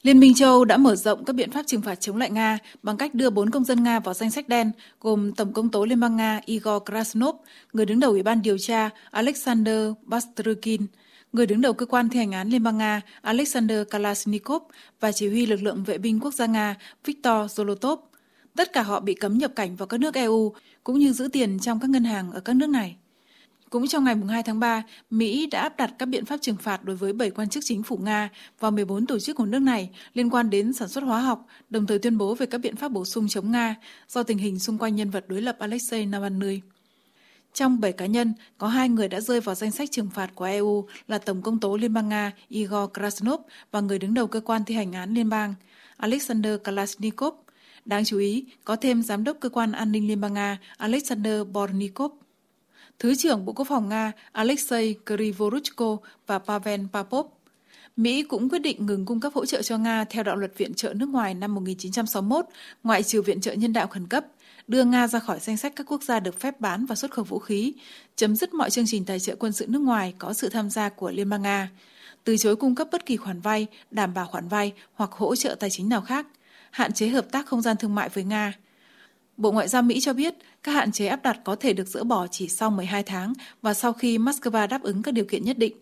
[0.05, 2.57] Liên minh châu Âu đã mở rộng các biện pháp trừng phạt chống lại Nga
[2.83, 5.85] bằng cách đưa bốn công dân Nga vào danh sách đen, gồm Tổng công tố
[5.85, 7.35] Liên bang Nga Igor Krasnov,
[7.73, 10.81] người đứng đầu Ủy ban điều tra Alexander Bastrykin,
[11.33, 14.63] người đứng đầu cơ quan thi hành án Liên bang Nga Alexander Kalashnikov
[14.99, 16.75] và chỉ huy lực lượng vệ binh quốc gia Nga
[17.05, 17.97] Viktor Zolotov.
[18.55, 20.53] Tất cả họ bị cấm nhập cảnh vào các nước EU,
[20.83, 22.95] cũng như giữ tiền trong các ngân hàng ở các nước này.
[23.75, 26.83] Cũng trong ngày 2 tháng 3, Mỹ đã áp đặt các biện pháp trừng phạt
[26.83, 29.89] đối với 7 quan chức chính phủ Nga và 14 tổ chức của nước này
[30.13, 32.91] liên quan đến sản xuất hóa học, đồng thời tuyên bố về các biện pháp
[32.91, 33.75] bổ sung chống Nga
[34.07, 36.59] do tình hình xung quanh nhân vật đối lập Alexei Navalny.
[37.53, 40.45] Trong 7 cá nhân, có hai người đã rơi vào danh sách trừng phạt của
[40.45, 44.39] EU là Tổng công tố Liên bang Nga Igor Krasnov và người đứng đầu cơ
[44.39, 45.53] quan thi hành án liên bang
[45.97, 47.33] Alexander Kalashnikov.
[47.85, 51.41] Đáng chú ý, có thêm Giám đốc Cơ quan An ninh Liên bang Nga Alexander
[51.51, 52.11] Bornikov.
[52.99, 57.25] Thứ trưởng Bộ Quốc phòng Nga Alexei Krivoruchko và Pavel Papov.
[57.97, 60.73] Mỹ cũng quyết định ngừng cung cấp hỗ trợ cho Nga theo đạo luật viện
[60.73, 62.45] trợ nước ngoài năm 1961,
[62.83, 64.25] ngoại trừ viện trợ nhân đạo khẩn cấp,
[64.67, 67.25] đưa Nga ra khỏi danh sách các quốc gia được phép bán và xuất khẩu
[67.25, 67.73] vũ khí,
[68.15, 70.89] chấm dứt mọi chương trình tài trợ quân sự nước ngoài có sự tham gia
[70.89, 71.69] của Liên bang Nga,
[72.23, 75.55] từ chối cung cấp bất kỳ khoản vay, đảm bảo khoản vay hoặc hỗ trợ
[75.59, 76.27] tài chính nào khác,
[76.71, 78.53] hạn chế hợp tác không gian thương mại với Nga–
[79.37, 82.03] Bộ Ngoại giao Mỹ cho biết các hạn chế áp đặt có thể được dỡ
[82.03, 85.57] bỏ chỉ sau 12 tháng và sau khi Moscow đáp ứng các điều kiện nhất
[85.57, 85.75] định.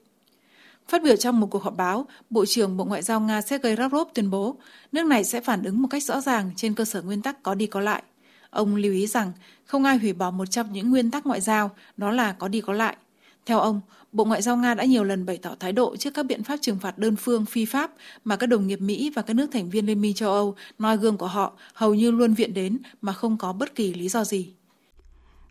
[0.88, 4.08] Phát biểu trong một cuộc họp báo, Bộ trưởng Bộ Ngoại giao Nga Sergei Lavrov
[4.14, 4.56] tuyên bố
[4.92, 7.56] nước này sẽ phản ứng một cách rõ ràng trên cơ sở nguyên tắc có
[7.56, 8.04] đi có lại.
[8.50, 9.32] Ông lưu ý rằng
[9.66, 12.62] không ai hủy bỏ một trong những nguyên tắc ngoại giao, đó là có đi
[12.62, 12.98] có lại.
[13.46, 13.82] Theo ông,
[14.12, 16.58] Bộ Ngoại giao Nga đã nhiều lần bày tỏ thái độ trước các biện pháp
[16.62, 17.92] trừng phạt đơn phương phi pháp
[18.24, 20.98] mà các đồng nghiệp Mỹ và các nước thành viên Liên minh châu Âu noi
[20.98, 24.24] gương của họ hầu như luôn viện đến mà không có bất kỳ lý do
[24.24, 24.54] gì.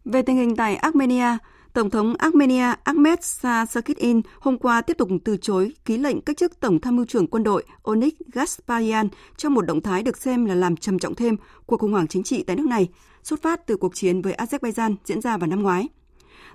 [0.05, 1.39] Về tình hình tại Armenia,
[1.73, 6.61] Tổng thống Armenia Ahmed Saakashin hôm qua tiếp tục từ chối ký lệnh cách chức
[6.61, 10.55] Tổng tham mưu trưởng quân đội Onik Gasparyan, trong một động thái được xem là
[10.55, 11.37] làm trầm trọng thêm
[11.67, 12.89] cuộc khủng hoảng chính trị tại nước này,
[13.23, 15.89] xuất phát từ cuộc chiến với Azerbaijan diễn ra vào năm ngoái.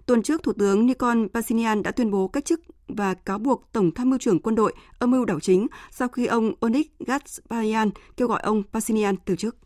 [0.08, 3.92] Tuần trước, Thủ tướng Nikol Pashinyan đã tuyên bố cách chức và cáo buộc Tổng
[3.94, 8.28] tham mưu trưởng quân đội âm mưu đảo chính sau khi ông Onik Gasparian kêu
[8.28, 9.58] gọi ông Pashinyan từ chức.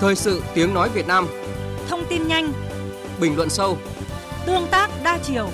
[0.00, 1.26] Thời sự tiếng nói Việt Nam
[1.88, 2.52] Thông tin nhanh
[3.20, 3.78] Bình luận sâu
[4.46, 5.50] Tương tác đa chiều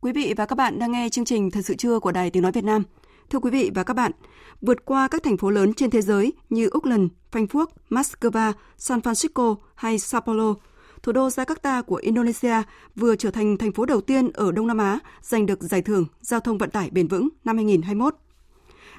[0.00, 2.42] Quý vị và các bạn đang nghe chương trình Thật sự trưa của Đài Tiếng
[2.42, 2.82] Nói Việt Nam.
[3.30, 4.12] Thưa quý vị và các bạn,
[4.60, 9.56] vượt qua các thành phố lớn trên thế giới như Auckland, Frankfurt, Moscow, San Francisco
[9.74, 10.54] hay Sao Paulo,
[11.02, 12.62] thủ đô Jakarta của Indonesia
[12.96, 16.06] vừa trở thành thành phố đầu tiên ở Đông Nam Á giành được giải thưởng
[16.20, 18.14] giao thông vận tải bền vững năm 2021.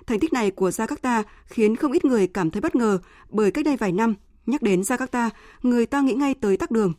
[0.08, 3.66] Thành tích này của Jakarta khiến không ít người cảm thấy bất ngờ bởi cách
[3.66, 4.16] đây vài năm,
[4.46, 5.30] nhắc đến Jakarta,
[5.62, 6.94] người ta nghĩ ngay tới tắc đường.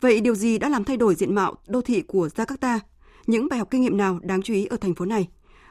[0.00, 2.78] Vậy điều gì đã làm thay đổi diện mạo đô thị của Jakarta?
[3.26, 5.28] Những bài học kinh nghiệm nào đáng chú ý ở thành phố này?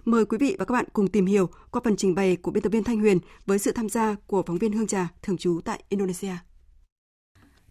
[0.10, 2.64] Mời quý vị và các bạn cùng tìm hiểu qua phần trình bày của biên
[2.64, 5.60] tập viên Thanh Huyền với sự tham gia của phóng viên Hương Trà, thường trú
[5.66, 6.32] tại Indonesia.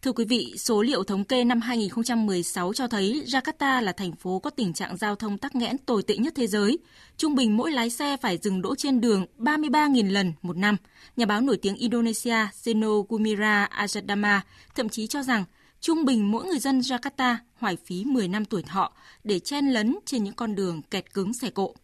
[0.02, 4.38] Thưa quý vị, số liệu thống kê năm 2016 cho thấy Jakarta là thành phố
[4.38, 6.78] có tình trạng giao thông tắc nghẽn tồi tệ nhất thế giới.
[7.16, 10.76] Trung bình mỗi lái xe phải dừng đỗ trên đường 33.000 lần một năm.
[11.16, 14.40] Nhà báo nổi tiếng Indonesia Seno Gumira Ajadama
[14.74, 15.44] thậm chí cho rằng
[15.80, 18.92] trung bình mỗi người dân Jakarta hoài phí 10 năm tuổi thọ
[19.24, 21.74] để chen lấn trên những con đường kẹt cứng xe cộ.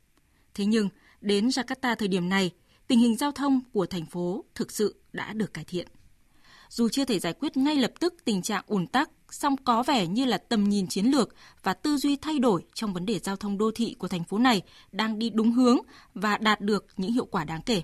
[0.55, 0.89] Thế nhưng,
[1.21, 2.51] đến Jakarta thời điểm này,
[2.87, 5.87] tình hình giao thông của thành phố thực sự đã được cải thiện
[6.75, 10.07] dù chưa thể giải quyết ngay lập tức tình trạng ùn tắc, song có vẻ
[10.07, 13.37] như là tầm nhìn chiến lược và tư duy thay đổi trong vấn đề giao
[13.37, 15.79] thông đô thị của thành phố này đang đi đúng hướng
[16.15, 17.83] và đạt được những hiệu quả đáng kể.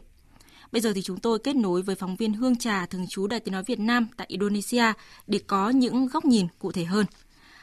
[0.73, 3.41] Bây giờ thì chúng tôi kết nối với phóng viên Hương Trà thường trú Đài
[3.41, 4.85] Tiếng nói Việt Nam tại Indonesia
[5.27, 7.07] để có những góc nhìn cụ thể hơn.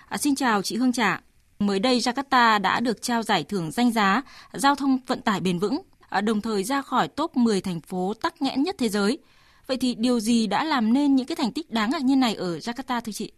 [0.07, 1.21] À, xin chào chị Hương Trà.
[1.59, 4.21] Mới đây Jakarta đã được trao giải thưởng danh giá
[4.53, 8.13] giao thông vận tải bền vững, à, đồng thời ra khỏi top 10 thành phố
[8.13, 9.19] tắc nghẽn nhất thế giới
[9.67, 12.35] Vậy thì điều gì đã làm nên những cái thành tích đáng ngạc nhiên này
[12.35, 13.31] ở Jakarta thưa chị?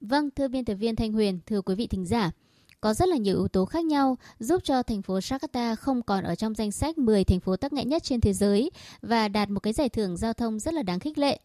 [0.00, 2.30] Vâng, thưa biên tập viên Thanh Huyền, thưa quý vị thính giả.
[2.80, 6.24] Có rất là nhiều yếu tố khác nhau giúp cho thành phố Jakarta không còn
[6.24, 8.70] ở trong danh sách 10 thành phố tắc nghẽn nhất trên thế giới
[9.02, 11.40] và đạt một cái giải thưởng giao thông rất là đáng khích lệ.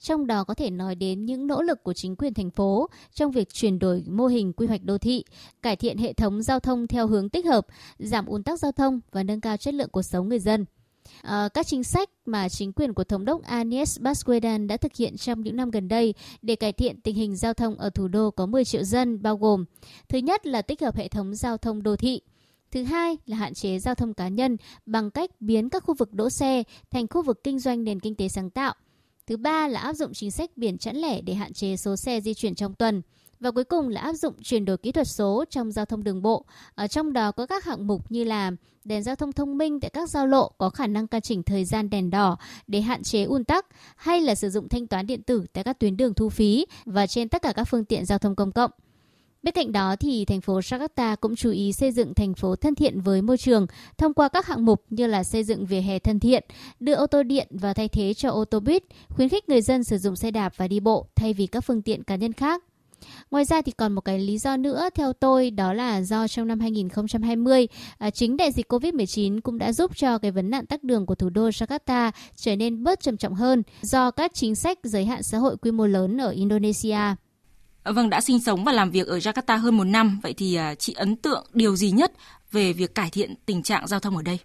[0.00, 3.30] Trong đó có thể nói đến những nỗ lực của chính quyền thành phố trong
[3.30, 5.24] việc chuyển đổi mô hình quy hoạch đô thị,
[5.62, 7.66] cải thiện hệ thống giao thông theo hướng tích hợp,
[7.98, 10.64] giảm ùn tắc giao thông và nâng cao chất lượng cuộc sống người dân.
[11.22, 15.16] À, các chính sách mà chính quyền của Thống đốc Anies Baswedan đã thực hiện
[15.16, 18.30] trong những năm gần đây để cải thiện tình hình giao thông ở thủ đô
[18.30, 19.64] có 10 triệu dân bao gồm
[20.08, 22.20] Thứ nhất là tích hợp hệ thống giao thông đô thị.
[22.70, 24.56] Thứ hai là hạn chế giao thông cá nhân
[24.86, 28.14] bằng cách biến các khu vực đỗ xe thành khu vực kinh doanh nền kinh
[28.14, 28.74] tế sáng tạo.
[29.32, 32.20] Thứ ba là áp dụng chính sách biển chẵn lẻ để hạn chế số xe
[32.20, 33.02] di chuyển trong tuần.
[33.40, 36.22] Và cuối cùng là áp dụng chuyển đổi kỹ thuật số trong giao thông đường
[36.22, 36.44] bộ.
[36.74, 38.50] Ở trong đó có các hạng mục như là
[38.84, 41.64] đèn giao thông thông minh tại các giao lộ có khả năng căn chỉnh thời
[41.64, 43.66] gian đèn đỏ để hạn chế ùn tắc,
[43.96, 47.06] hay là sử dụng thanh toán điện tử tại các tuyến đường thu phí và
[47.06, 48.70] trên tất cả các phương tiện giao thông công cộng.
[49.42, 52.74] Bên cạnh đó thì thành phố Jakarta cũng chú ý xây dựng thành phố thân
[52.74, 53.66] thiện với môi trường
[53.98, 56.44] thông qua các hạng mục như là xây dựng vỉa hè thân thiện,
[56.80, 59.84] đưa ô tô điện và thay thế cho ô tô buýt, khuyến khích người dân
[59.84, 62.64] sử dụng xe đạp và đi bộ thay vì các phương tiện cá nhân khác.
[63.30, 66.46] Ngoài ra thì còn một cái lý do nữa theo tôi đó là do trong
[66.46, 67.68] năm 2020
[67.98, 71.14] à, chính đại dịch Covid-19 cũng đã giúp cho cái vấn nạn tắc đường của
[71.14, 75.22] thủ đô Jakarta trở nên bớt trầm trọng hơn do các chính sách giới hạn
[75.22, 76.98] xã hội quy mô lớn ở Indonesia.
[77.84, 80.74] Vâng, đã sinh sống và làm việc ở Jakarta hơn một năm, vậy thì à,
[80.74, 82.12] chị ấn tượng điều gì nhất
[82.52, 84.38] về việc cải thiện tình trạng giao thông ở đây?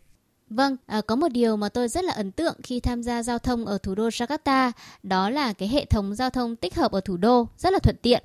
[0.49, 3.39] Vâng, à, có một điều mà tôi rất là ấn tượng khi tham gia giao
[3.39, 4.71] thông ở thủ đô Jakarta,
[5.03, 7.95] đó là cái hệ thống giao thông tích hợp ở thủ đô rất là thuận
[8.01, 8.23] tiện.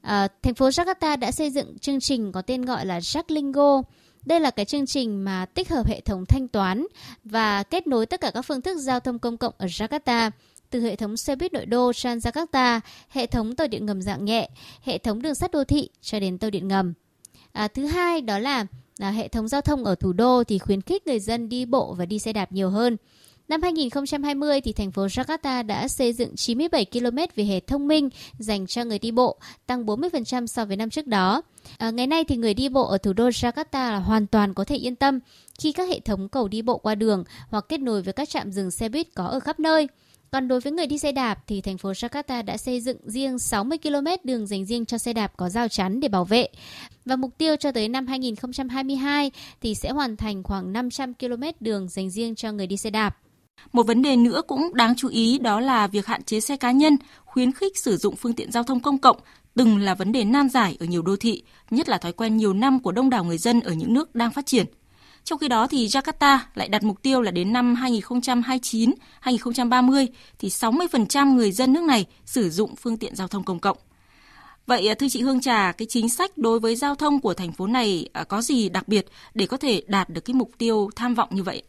[0.00, 3.82] À, thành phố Jakarta đã xây dựng chương trình có tên gọi là Jacklingo.
[4.26, 6.86] Đây là cái chương trình mà tích hợp hệ thống thanh toán
[7.24, 10.30] và kết nối tất cả các phương thức giao thông công cộng ở Jakarta
[10.70, 14.48] từ hệ thống xe buýt nội đô Transjakarta, hệ thống tàu điện ngầm dạng nhẹ,
[14.82, 16.92] hệ thống đường sắt đô thị cho đến tàu điện ngầm.
[17.52, 18.66] À, thứ hai đó là,
[18.98, 21.94] là hệ thống giao thông ở thủ đô thì khuyến khích người dân đi bộ
[21.98, 22.96] và đi xe đạp nhiều hơn.
[23.48, 28.08] Năm 2020 thì thành phố Jakarta đã xây dựng 97 km về hè thông minh
[28.38, 31.42] dành cho người đi bộ, tăng 40% so với năm trước đó.
[31.78, 34.64] À, ngày nay thì người đi bộ ở thủ đô Jakarta là hoàn toàn có
[34.64, 35.20] thể yên tâm
[35.58, 38.52] khi các hệ thống cầu đi bộ qua đường hoặc kết nối với các trạm
[38.52, 39.88] dừng xe buýt có ở khắp nơi.
[40.30, 43.38] Còn đối với người đi xe đạp thì thành phố Jakarta đã xây dựng riêng
[43.38, 46.48] 60 km đường dành riêng cho xe đạp có rào chắn để bảo vệ.
[47.04, 51.88] Và mục tiêu cho tới năm 2022 thì sẽ hoàn thành khoảng 500 km đường
[51.88, 53.16] dành riêng cho người đi xe đạp.
[53.72, 56.70] Một vấn đề nữa cũng đáng chú ý đó là việc hạn chế xe cá
[56.70, 59.16] nhân, khuyến khích sử dụng phương tiện giao thông công cộng
[59.58, 62.52] từng là vấn đề nan giải ở nhiều đô thị, nhất là thói quen nhiều
[62.52, 64.66] năm của đông đảo người dân ở những nước đang phát triển.
[65.28, 70.06] Trong khi đó thì Jakarta lại đặt mục tiêu là đến năm 2029, 2030
[70.38, 73.76] thì 60% người dân nước này sử dụng phương tiện giao thông công cộng.
[74.66, 77.52] Vậy à, thưa chị Hương Trà, cái chính sách đối với giao thông của thành
[77.52, 80.90] phố này à, có gì đặc biệt để có thể đạt được cái mục tiêu
[80.96, 81.62] tham vọng như vậy?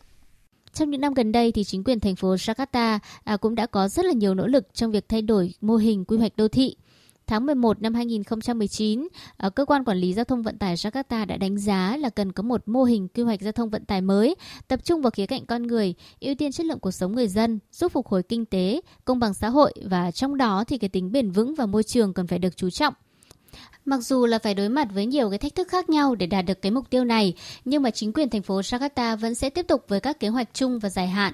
[0.74, 3.88] Trong những năm gần đây thì chính quyền thành phố Jakarta à, cũng đã có
[3.88, 6.76] rất là nhiều nỗ lực trong việc thay đổi mô hình quy hoạch đô thị.
[7.30, 9.08] Tháng 11 năm 2019,
[9.38, 12.32] ờ, cơ quan quản lý giao thông vận tải Jakarta đã đánh giá là cần
[12.32, 14.36] có một mô hình quy hoạch giao thông vận tải mới,
[14.68, 17.60] tập trung vào khía cạnh con người, ưu tiên chất lượng cuộc sống người dân,
[17.72, 21.12] giúp phục hồi kinh tế, công bằng xã hội và trong đó thì cái tính
[21.12, 22.94] bền vững và môi trường cần phải được chú trọng.
[23.86, 26.46] Mặc dù là phải đối mặt với nhiều cái thách thức khác nhau để đạt
[26.46, 27.34] được cái mục tiêu này,
[27.66, 30.50] nhưng mà chính quyền thành phố Jakarta vẫn sẽ tiếp tục với các kế hoạch
[30.54, 31.34] chung và dài hạn.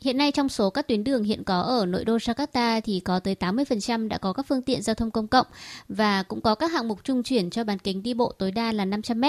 [0.00, 3.18] Hiện nay trong số các tuyến đường hiện có ở nội đô Jakarta thì có
[3.18, 5.46] tới 80% đã có các phương tiện giao thông công cộng
[5.88, 8.72] và cũng có các hạng mục trung chuyển cho bán kính đi bộ tối đa
[8.72, 9.24] là 500 m.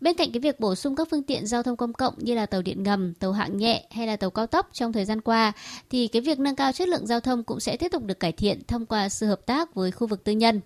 [0.00, 2.46] Bên cạnh cái việc bổ sung các phương tiện giao thông công cộng như là
[2.46, 5.52] tàu điện ngầm, tàu hạng nhẹ hay là tàu cao tốc trong thời gian qua,
[5.90, 8.32] thì cái việc nâng cao chất lượng giao thông cũng sẽ tiếp tục được cải
[8.32, 10.60] thiện thông qua sự hợp tác với khu vực tư nhân.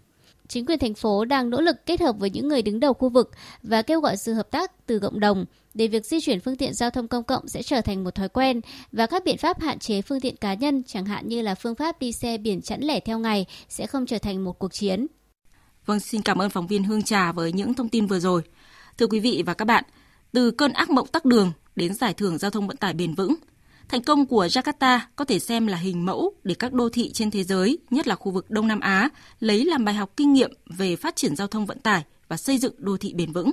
[0.48, 3.08] Chính quyền thành phố đang nỗ lực kết hợp với những người đứng đầu khu
[3.08, 3.30] vực
[3.62, 5.44] và kêu gọi sự hợp tác từ cộng đồng
[5.74, 8.28] để việc di chuyển phương tiện giao thông công cộng sẽ trở thành một thói
[8.28, 8.60] quen
[8.92, 11.74] và các biện pháp hạn chế phương tiện cá nhân chẳng hạn như là phương
[11.74, 15.06] pháp đi xe biển chẵn lẻ theo ngày sẽ không trở thành một cuộc chiến.
[15.86, 18.42] Vâng, xin cảm ơn phóng viên Hương Trà với những thông tin vừa rồi.
[18.98, 19.84] Thưa quý vị và các bạn,
[20.32, 23.34] từ cơn ác mộng tắc đường đến giải thưởng giao thông vận tải bền vững,
[23.88, 27.30] thành công của Jakarta có thể xem là hình mẫu để các đô thị trên
[27.30, 29.08] thế giới, nhất là khu vực Đông Nam Á,
[29.40, 32.58] lấy làm bài học kinh nghiệm về phát triển giao thông vận tải và xây
[32.58, 33.52] dựng đô thị bền vững.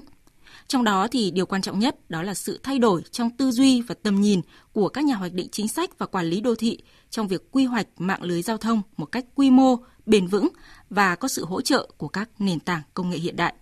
[0.69, 3.81] Trong đó thì điều quan trọng nhất đó là sự thay đổi trong tư duy
[3.81, 4.41] và tầm nhìn
[4.73, 6.77] của các nhà hoạch định chính sách và quản lý đô thị
[7.09, 10.47] trong việc quy hoạch mạng lưới giao thông một cách quy mô, bền vững
[10.89, 13.53] và có sự hỗ trợ của các nền tảng công nghệ hiện đại.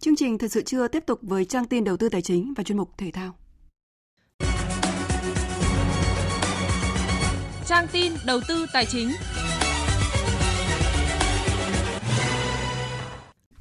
[0.00, 2.64] Chương trình thật sự chưa tiếp tục với trang tin đầu tư tài chính và
[2.64, 3.34] chuyên mục thể thao.
[7.66, 9.12] Trang tin đầu tư tài chính.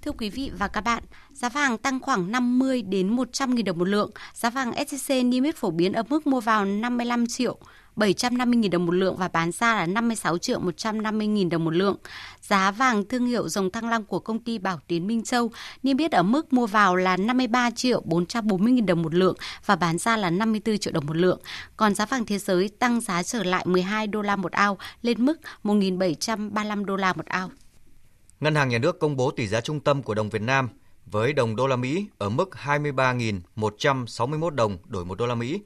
[0.01, 1.03] Thưa quý vị và các bạn,
[1.39, 4.11] giá vàng tăng khoảng 50 đến 100 000 đồng một lượng.
[4.33, 7.57] Giá vàng SJC niêm yết phổ biến ở mức mua vào 55 triệu
[7.95, 11.97] 750.000 đồng một lượng và bán ra là 56 triệu 150.000 đồng một lượng.
[12.41, 15.51] Giá vàng thương hiệu dòng thăng long của công ty Bảo Tiến Minh Châu
[15.83, 19.35] niêm yết ở mức mua vào là 53 triệu 440.000 đồng một lượng
[19.65, 21.39] và bán ra là 54 triệu đồng một lượng.
[21.77, 25.25] Còn giá vàng thế giới tăng giá trở lại 12 đô la một ao, lên
[25.25, 27.49] mức 1.735 đô la một ao.
[28.39, 30.69] Ngân hàng Nhà nước công bố tỷ giá trung tâm của đồng Việt Nam
[31.11, 35.61] với đồng đô la Mỹ ở mức 23.161 đồng đổi 1 đô la Mỹ.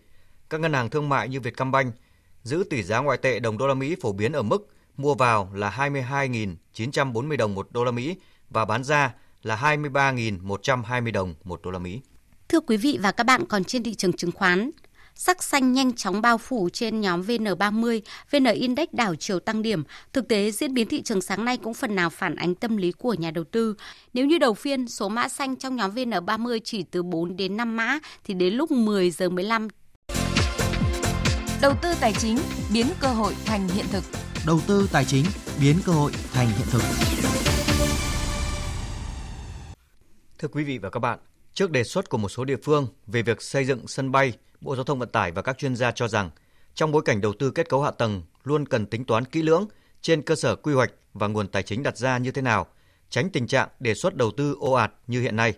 [0.49, 1.95] Các ngân hàng thương mại như Vietcombank
[2.43, 4.67] giữ tỷ giá ngoại tệ đồng đô la Mỹ phổ biến ở mức
[4.97, 8.15] mua vào là 22.940 đồng 1 đô la Mỹ
[8.49, 9.13] và bán ra
[9.43, 12.01] là 23.120 đồng 1 đô la Mỹ.
[12.49, 14.69] Thưa quý vị và các bạn, còn trên thị trường chứng khoán,
[15.15, 18.01] sắc xanh nhanh chóng bao phủ trên nhóm VN30,
[18.31, 19.83] VN Index đảo chiều tăng điểm.
[20.13, 22.91] Thực tế, diễn biến thị trường sáng nay cũng phần nào phản ánh tâm lý
[22.91, 23.75] của nhà đầu tư.
[24.13, 27.75] Nếu như đầu phiên, số mã xanh trong nhóm VN30 chỉ từ 4 đến 5
[27.75, 29.67] mã, thì đến lúc 10 giờ 15
[31.61, 32.37] Đầu tư tài chính
[32.73, 34.03] biến cơ hội thành hiện thực.
[34.45, 35.25] Đầu tư tài chính
[35.61, 36.81] biến cơ hội thành hiện thực.
[40.39, 41.19] Thưa quý vị và các bạn,
[41.53, 44.75] trước đề xuất của một số địa phương về việc xây dựng sân bay, Bộ
[44.75, 46.29] Giao thông Vận tải và các chuyên gia cho rằng
[46.75, 49.67] trong bối cảnh đầu tư kết cấu hạ tầng luôn cần tính toán kỹ lưỡng
[50.01, 52.67] trên cơ sở quy hoạch và nguồn tài chính đặt ra như thế nào,
[53.09, 55.53] tránh tình trạng đề xuất đầu tư ồ ạt như hiện nay.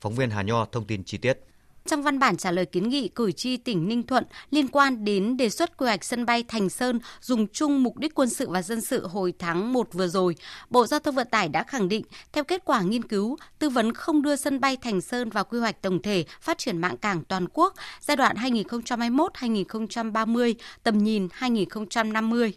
[0.00, 1.38] Phóng viên Hà Nho thông tin chi tiết.
[1.86, 5.36] Trong văn bản trả lời kiến nghị cử tri tỉnh Ninh Thuận liên quan đến
[5.36, 8.62] đề xuất quy hoạch sân bay Thành Sơn dùng chung mục đích quân sự và
[8.62, 10.36] dân sự hồi tháng 1 vừa rồi,
[10.70, 13.92] Bộ Giao thông Vận tải đã khẳng định theo kết quả nghiên cứu, tư vấn
[13.92, 17.24] không đưa sân bay Thành Sơn vào quy hoạch tổng thể phát triển mạng cảng
[17.24, 22.52] toàn quốc giai đoạn 2021-2030, tầm nhìn 2050.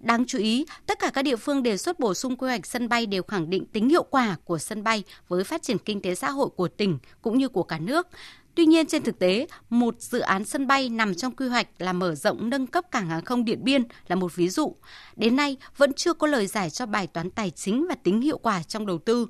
[0.00, 2.88] Đáng chú ý, tất cả các địa phương đề xuất bổ sung quy hoạch sân
[2.88, 6.14] bay đều khẳng định tính hiệu quả của sân bay với phát triển kinh tế
[6.14, 8.06] xã hội của tỉnh cũng như của cả nước.
[8.54, 11.92] Tuy nhiên trên thực tế, một dự án sân bay nằm trong quy hoạch là
[11.92, 14.76] mở rộng nâng cấp cảng hàng không Điện Biên là một ví dụ.
[15.16, 18.38] Đến nay vẫn chưa có lời giải cho bài toán tài chính và tính hiệu
[18.38, 19.26] quả trong đầu tư.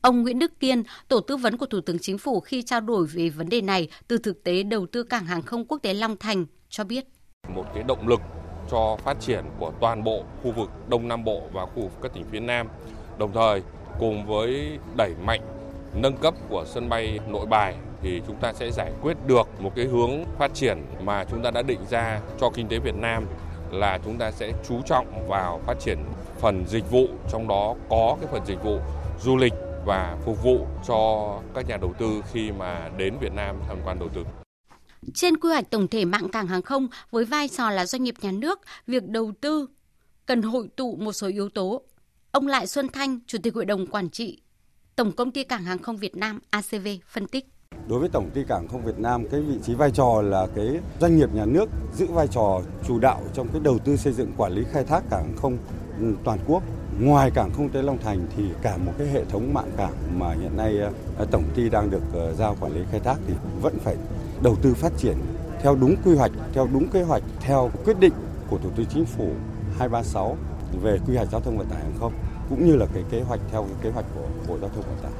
[0.00, 3.06] Ông Nguyễn Đức Kiên, tổ tư vấn của Thủ tướng Chính phủ khi trao đổi
[3.06, 6.16] về vấn đề này từ thực tế đầu tư cảng hàng không quốc tế Long
[6.16, 7.04] Thành cho biết.
[7.54, 8.20] Một cái động lực
[8.70, 12.12] cho phát triển của toàn bộ khu vực Đông Nam Bộ và khu vực các
[12.14, 12.68] tỉnh phía Nam.
[13.18, 13.62] Đồng thời
[13.98, 15.40] cùng với đẩy mạnh
[15.94, 19.72] nâng cấp của sân bay Nội Bài thì chúng ta sẽ giải quyết được một
[19.76, 23.26] cái hướng phát triển mà chúng ta đã định ra cho kinh tế Việt Nam
[23.70, 25.98] là chúng ta sẽ chú trọng vào phát triển
[26.40, 28.78] phần dịch vụ trong đó có cái phần dịch vụ
[29.20, 29.52] du lịch
[29.86, 33.98] và phục vụ cho các nhà đầu tư khi mà đến Việt Nam tham quan
[33.98, 34.24] đầu tư.
[35.14, 38.14] Trên quy hoạch tổng thể mạng cảng hàng không với vai trò là doanh nghiệp
[38.20, 39.68] nhà nước, việc đầu tư
[40.26, 41.82] cần hội tụ một số yếu tố.
[42.30, 44.42] Ông Lại Xuân Thanh, Chủ tịch Hội đồng Quản trị
[44.96, 47.53] Tổng Công ty Cảng hàng không Việt Nam ACV phân tích.
[47.88, 50.80] Đối với Tổng ty Cảng không Việt Nam, cái vị trí vai trò là cái
[51.00, 54.32] doanh nghiệp nhà nước giữ vai trò chủ đạo trong cái đầu tư xây dựng
[54.36, 55.56] quản lý khai thác cảng không
[56.00, 56.62] ừ, toàn quốc.
[57.00, 60.32] Ngoài cảng không Tây Long Thành thì cả một cái hệ thống mạng cảng mà
[60.32, 60.78] hiện nay
[61.18, 63.96] ờ, tổng ty đang được ờ, giao quản lý khai thác thì vẫn phải
[64.42, 65.16] đầu tư phát triển
[65.62, 68.12] theo đúng quy hoạch, theo đúng kế hoạch, theo quyết định
[68.50, 69.28] của Thủ tướng Chính phủ
[69.78, 70.36] 236
[70.82, 72.12] về quy hoạch giao thông vận tải hàng không
[72.48, 74.96] cũng như là cái kế hoạch theo cái kế hoạch của Bộ Giao thông Vận
[75.02, 75.12] tải.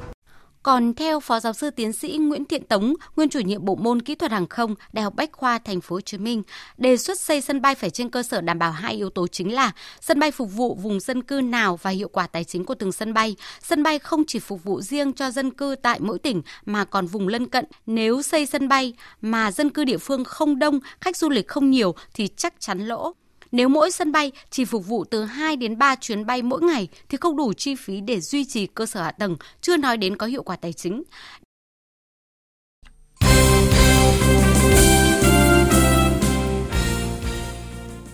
[0.65, 4.01] Còn theo Phó Giáo sư Tiến sĩ Nguyễn Thiện Tống, nguyên chủ nhiệm bộ môn
[4.01, 6.43] kỹ thuật hàng không, Đại học Bách khoa Thành phố Hồ Chí Minh,
[6.77, 9.53] đề xuất xây sân bay phải trên cơ sở đảm bảo hai yếu tố chính
[9.53, 12.75] là sân bay phục vụ vùng dân cư nào và hiệu quả tài chính của
[12.75, 13.35] từng sân bay.
[13.63, 17.07] Sân bay không chỉ phục vụ riêng cho dân cư tại mỗi tỉnh mà còn
[17.07, 17.65] vùng lân cận.
[17.85, 21.71] Nếu xây sân bay mà dân cư địa phương không đông, khách du lịch không
[21.71, 23.13] nhiều thì chắc chắn lỗ.
[23.55, 26.87] Nếu mỗi sân bay chỉ phục vụ từ 2 đến 3 chuyến bay mỗi ngày
[27.09, 30.17] thì không đủ chi phí để duy trì cơ sở hạ tầng, chưa nói đến
[30.17, 31.03] có hiệu quả tài chính.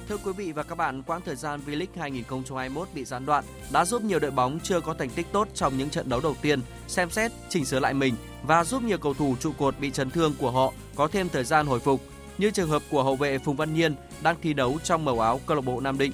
[0.10, 3.86] Thưa quý vị và các bạn, quãng thời gian V-League 2021 bị gián đoạn đã
[3.86, 6.62] giúp nhiều đội bóng chưa có thành tích tốt trong những trận đấu đầu tiên
[6.88, 10.10] xem xét, chỉnh sửa lại mình và giúp nhiều cầu thủ trụ cột bị chấn
[10.10, 12.02] thương của họ có thêm thời gian hồi phục
[12.38, 15.42] như trường hợp của hậu vệ Phùng Văn Nhiên đang thi đấu trong màu áo
[15.46, 16.12] câu lạc bộ Nam Định.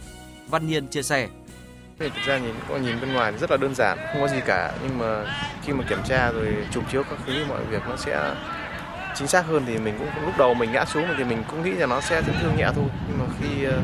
[0.48, 1.28] Văn Nhiên chia sẻ.
[2.00, 4.40] Thì thực ra nhìn có nhìn bên ngoài rất là đơn giản, không có gì
[4.46, 5.26] cả nhưng mà
[5.64, 8.36] khi mà kiểm tra rồi chụp chiếu các thứ mọi việc nó sẽ
[9.18, 11.72] chính xác hơn thì mình cũng lúc đầu mình ngã xuống thì mình cũng nghĩ
[11.72, 13.82] là nó sẽ chấn thương nhẹ thôi nhưng mà khi ờ,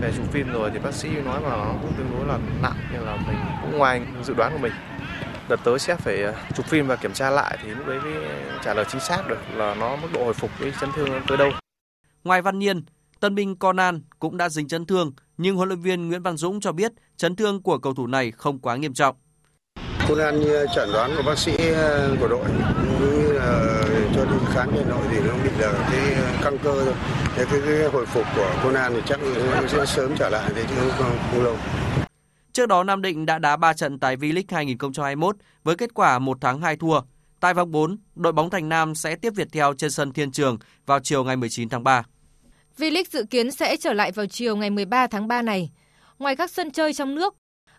[0.00, 2.76] về chụp phim rồi thì bác sĩ nói là nó cũng tương đối là nặng
[2.92, 4.72] nên là mình cũng ngoài dự đoán của mình
[5.48, 8.12] đợt tới sẽ phải ờ, chụp phim và kiểm tra lại thì lúc đấy mới
[8.64, 11.36] trả lời chính xác được là nó mức độ hồi phục với chấn thương tới
[11.36, 11.50] đâu
[12.24, 12.84] Ngoài Văn Nhiên,
[13.20, 16.60] tân binh Conan cũng đã dính chấn thương, nhưng huấn luyện viên Nguyễn Văn Dũng
[16.60, 19.16] cho biết chấn thương của cầu thủ này không quá nghiêm trọng.
[20.08, 22.44] Conan như chẩn đoán của bác sĩ ờ, của đội
[23.00, 23.82] như là
[24.14, 26.94] cho đi khám cho nội thì nó bị là cái căng cơ thôi.
[27.36, 29.20] Thế cái, cái hồi phục của Conan thì chắc
[29.68, 31.56] sẽ sớm trở lại thế chứ không, không lâu.
[32.52, 36.40] Trước đó Nam Định đã đá 3 trận tại V-League 2021 với kết quả 1
[36.40, 37.00] thắng 2 thua.
[37.40, 40.58] Tại vòng 4, đội bóng Thành Nam sẽ tiếp Việt Theo trên sân Thiên Trường
[40.86, 42.02] vào chiều ngày 19 tháng 3.
[42.78, 45.70] V-League dự kiến sẽ trở lại vào chiều ngày 13 tháng 3 này.
[46.18, 47.34] Ngoài các sân chơi trong nước,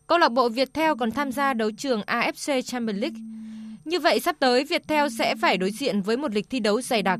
[0.07, 3.19] câu lạc bộ Viettel còn tham gia đấu trường AFC Champions League.
[3.85, 7.01] Như vậy sắp tới Viettel sẽ phải đối diện với một lịch thi đấu dày
[7.01, 7.19] đặc.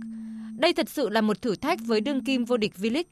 [0.57, 3.03] Đây thật sự là một thử thách với đương kim vô địch V-League.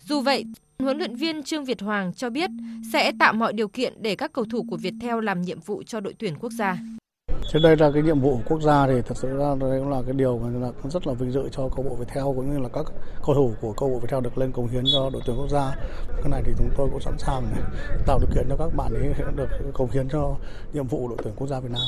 [0.00, 0.44] Dù vậy,
[0.78, 2.50] huấn luyện viên Trương Việt Hoàng cho biết
[2.92, 6.00] sẽ tạo mọi điều kiện để các cầu thủ của Viettel làm nhiệm vụ cho
[6.00, 6.78] đội tuyển quốc gia
[7.48, 9.90] trên đây là cái nhiệm vụ của quốc gia thì thật sự ra đây cũng
[9.90, 12.58] là cái điều mà là rất là vinh dự cho câu bộ Viettel cũng như
[12.58, 12.86] là các
[13.26, 15.76] cầu thủ của câu bộ Viettel được lên cống hiến cho đội tuyển quốc gia.
[16.08, 17.42] Cái này thì chúng tôi cũng sẵn sàng
[18.06, 20.36] tạo điều kiện cho các bạn ấy được cống hiến cho
[20.72, 21.82] nhiệm vụ đội tuyển quốc gia Việt Nam.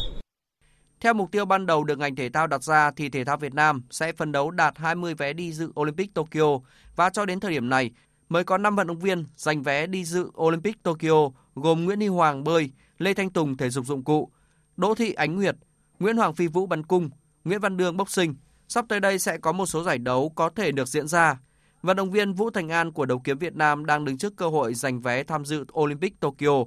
[1.00, 3.55] Theo mục tiêu ban đầu được ngành thể thao đặt ra thì thể thao Việt
[3.55, 6.59] Nam sẽ phấn đấu đạt 20 vé đi dự Olympic Tokyo
[6.96, 7.90] và cho đến thời điểm này
[8.28, 12.07] mới có 5 vận động viên giành vé đi dự Olympic Tokyo gồm Nguyễn Huy
[12.07, 14.30] Hoàng bơi, Lê Thanh Tùng thể dục dụng cụ,
[14.76, 15.56] Đỗ Thị Ánh Nguyệt,
[15.98, 17.10] Nguyễn Hoàng Phi Vũ bắn cung,
[17.44, 18.34] Nguyễn Văn Đương boxing.
[18.68, 21.38] Sắp tới đây sẽ có một số giải đấu có thể được diễn ra.
[21.82, 24.48] Vận động viên Vũ Thành An của đấu kiếm Việt Nam đang đứng trước cơ
[24.48, 26.64] hội giành vé tham dự Olympic Tokyo.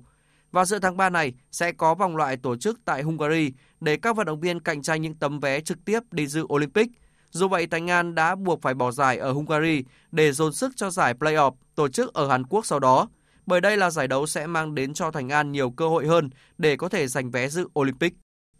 [0.51, 4.15] Vào giữa tháng 3 này sẽ có vòng loại tổ chức tại Hungary để các
[4.15, 6.87] vận động viên cạnh tranh những tấm vé trực tiếp đi dự Olympic.
[7.31, 10.89] Dù vậy, Thành An đã buộc phải bỏ giải ở Hungary để dồn sức cho
[10.89, 13.07] giải playoff tổ chức ở Hàn Quốc sau đó
[13.47, 16.29] bởi đây là giải đấu sẽ mang đến cho Thành An nhiều cơ hội hơn
[16.57, 18.13] để có thể giành vé dự Olympic.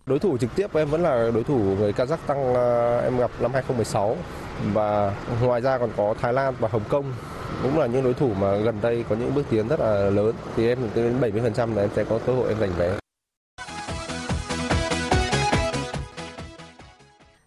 [0.05, 3.31] Đối thủ trực tiếp của em vẫn là đối thủ người Kazakhstan à, em gặp
[3.41, 4.17] năm 2016
[4.73, 7.13] và ngoài ra còn có Thái Lan và Hồng Kông
[7.63, 10.35] cũng là những đối thủ mà gần đây có những bước tiến rất là lớn
[10.55, 12.97] thì em đến 70% là em sẽ có cơ hội em giành vé.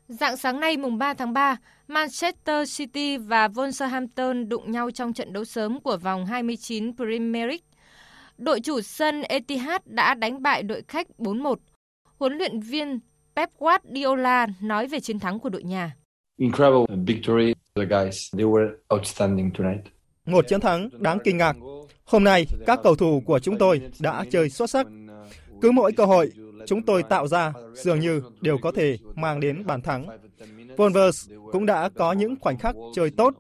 [0.09, 1.57] Dạng sáng nay mùng 3 tháng 3,
[1.91, 7.67] Manchester City và Wolverhampton đụng nhau trong trận đấu sớm của vòng 29 Premier League.
[8.39, 11.55] Đội chủ sân Etihad đã đánh bại đội khách 4-1.
[12.19, 13.01] Huấn luyện viên
[13.37, 15.97] Pep Guardiola nói về chiến thắng của đội nhà.
[16.39, 17.55] Incredible victory.
[17.75, 19.85] The guys, they were outstanding tonight.
[20.27, 21.57] Một chiến thắng đáng kinh ngạc.
[22.05, 24.87] Hôm nay, các cầu thủ của chúng tôi đã chơi xuất sắc.
[25.61, 26.31] Cứ mỗi cơ hội,
[26.67, 30.07] chúng tôi tạo ra dường như đều có thể mang đến bàn thắng.
[30.77, 33.35] Wolves cũng đã có những khoảnh khắc chơi tốt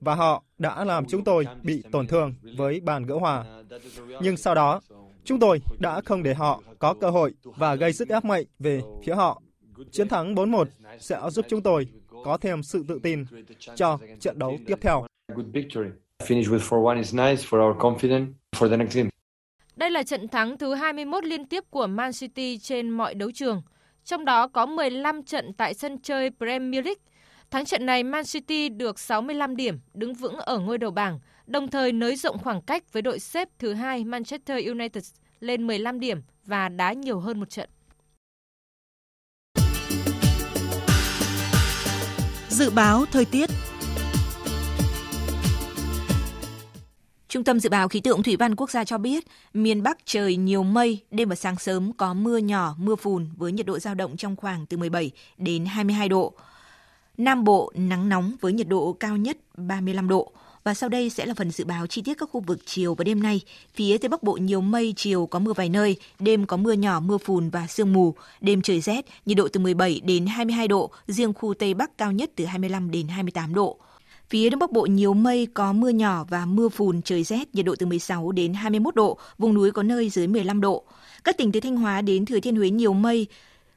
[0.00, 3.44] và họ đã làm chúng tôi bị tổn thương với bàn gỡ hòa.
[4.20, 4.80] Nhưng sau đó,
[5.24, 8.82] chúng tôi đã không để họ có cơ hội và gây sức ép mạnh về
[9.04, 9.42] phía họ.
[9.90, 10.64] Chiến thắng 4-1
[11.00, 11.86] sẽ giúp chúng tôi
[12.24, 13.24] có thêm sự tự tin
[13.74, 15.06] cho trận đấu tiếp theo.
[19.76, 23.62] Đây là trận thắng thứ 21 liên tiếp của Man City trên mọi đấu trường,
[24.04, 27.00] trong đó có 15 trận tại sân chơi Premier League.
[27.50, 31.68] Thắng trận này, Man City được 65 điểm, đứng vững ở ngôi đầu bảng, đồng
[31.68, 36.22] thời nới rộng khoảng cách với đội xếp thứ hai Manchester United lên 15 điểm
[36.46, 37.68] và đá nhiều hơn một trận.
[42.48, 43.50] Dự báo thời tiết
[47.34, 49.24] Trung tâm Dự báo Khí tượng Thủy văn Quốc gia cho biết,
[49.54, 53.52] miền Bắc trời nhiều mây, đêm và sáng sớm có mưa nhỏ, mưa phùn với
[53.52, 56.32] nhiệt độ giao động trong khoảng từ 17 đến 22 độ.
[57.18, 60.32] Nam Bộ nắng nóng với nhiệt độ cao nhất 35 độ.
[60.64, 63.04] Và sau đây sẽ là phần dự báo chi tiết các khu vực chiều và
[63.04, 63.40] đêm nay.
[63.74, 67.00] Phía Tây Bắc Bộ nhiều mây, chiều có mưa vài nơi, đêm có mưa nhỏ,
[67.00, 68.14] mưa phùn và sương mù.
[68.40, 72.12] Đêm trời rét, nhiệt độ từ 17 đến 22 độ, riêng khu Tây Bắc cao
[72.12, 73.78] nhất từ 25 đến 28 độ.
[74.30, 77.64] Phía Đông Bắc Bộ nhiều mây, có mưa nhỏ và mưa phùn, trời rét, nhiệt
[77.64, 80.84] độ từ 16 đến 21 độ, vùng núi có nơi dưới 15 độ.
[81.24, 83.26] Các tỉnh từ Thanh Hóa đến Thừa Thiên Huế nhiều mây,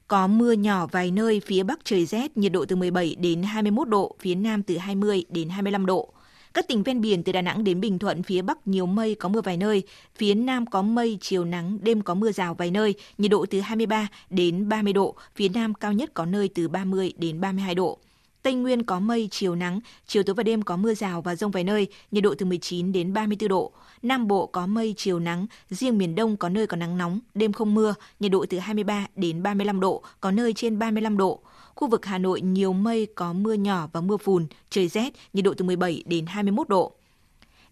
[0.07, 3.89] có mưa nhỏ vài nơi, phía Bắc trời rét, nhiệt độ từ 17 đến 21
[3.89, 6.13] độ, phía Nam từ 20 đến 25 độ.
[6.53, 9.29] Các tỉnh ven biển từ Đà Nẵng đến Bình Thuận, phía Bắc nhiều mây có
[9.29, 9.83] mưa vài nơi,
[10.15, 13.59] phía Nam có mây, chiều nắng, đêm có mưa rào vài nơi, nhiệt độ từ
[13.59, 17.99] 23 đến 30 độ, phía Nam cao nhất có nơi từ 30 đến 32 độ.
[18.43, 21.51] Tây Nguyên có mây, chiều nắng, chiều tối và đêm có mưa rào và rông
[21.51, 23.71] vài nơi, nhiệt độ từ 19 đến 34 độ.
[24.01, 27.53] Nam Bộ có mây, chiều nắng, riêng miền Đông có nơi có nắng nóng, đêm
[27.53, 31.39] không mưa, nhiệt độ từ 23 đến 35 độ, có nơi trên 35 độ.
[31.75, 35.45] Khu vực Hà Nội nhiều mây, có mưa nhỏ và mưa phùn, trời rét, nhiệt
[35.45, 36.93] độ từ 17 đến 21 độ.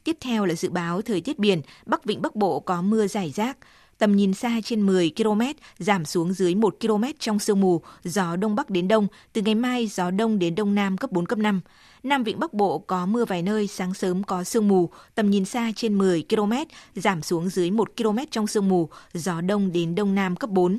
[0.03, 3.31] Tiếp theo là dự báo thời tiết biển, Bắc Vịnh Bắc Bộ có mưa rải
[3.31, 3.57] rác,
[3.97, 5.41] tầm nhìn xa trên 10 km,
[5.79, 9.55] giảm xuống dưới 1 km trong sương mù, gió đông bắc đến đông, từ ngày
[9.55, 11.61] mai gió đông đến đông nam cấp 4 cấp 5.
[12.03, 15.45] Nam Vịnh Bắc Bộ có mưa vài nơi, sáng sớm có sương mù, tầm nhìn
[15.45, 16.53] xa trên 10 km,
[16.95, 20.77] giảm xuống dưới 1 km trong sương mù, gió đông đến đông nam cấp 4.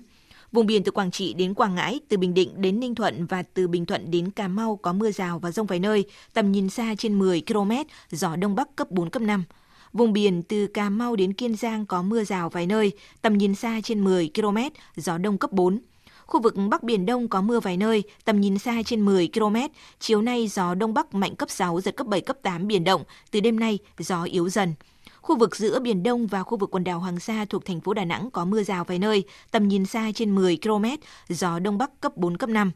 [0.53, 3.43] Vùng biển từ Quảng Trị đến Quảng Ngãi, từ Bình Định đến Ninh Thuận và
[3.43, 6.05] từ Bình Thuận đến Cà Mau có mưa rào và rông vài nơi,
[6.35, 7.73] tầm nhìn xa trên 10 km,
[8.11, 9.45] gió đông bắc cấp 4 cấp 5.
[9.97, 12.93] Vùng biển từ Cà Mau đến Kiên Giang có mưa rào vài nơi,
[13.23, 14.59] tầm nhìn xa trên 10 km,
[14.97, 15.79] gió đông cấp 4.
[16.27, 19.57] Khu vực Bắc Biển Đông có mưa vài nơi, tầm nhìn xa trên 10 km.
[20.01, 23.05] Chiều nay gió Đông Bắc mạnh cấp 6, giật cấp 7, cấp 8 biển động.
[23.31, 24.75] Từ đêm nay, gió yếu dần.
[25.21, 27.95] Khu vực giữa Biển Đông và khu vực quần đảo Hoàng Sa thuộc thành phố
[27.95, 30.85] Đà Nẵng có mưa rào vài nơi, tầm nhìn xa trên 10 km,
[31.29, 32.73] gió Đông Bắc cấp 4, cấp 5.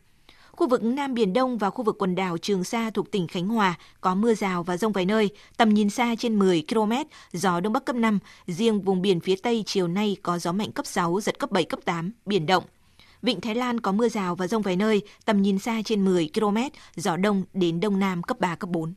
[0.61, 3.49] Khu vực Nam Biển Đông và khu vực quần đảo Trường Sa thuộc tỉnh Khánh
[3.49, 6.93] Hòa có mưa rào và rông vài nơi, tầm nhìn xa trên 10 km,
[7.33, 8.19] gió Đông Bắc cấp 5.
[8.47, 11.65] Riêng vùng biển phía Tây chiều nay có gió mạnh cấp 6, giật cấp 7,
[11.65, 12.65] cấp 8, biển động.
[13.23, 16.31] Vịnh Thái Lan có mưa rào và rông vài nơi, tầm nhìn xa trên 10
[16.35, 16.57] km,
[16.97, 18.95] gió đông đến đông nam cấp 3, cấp 4.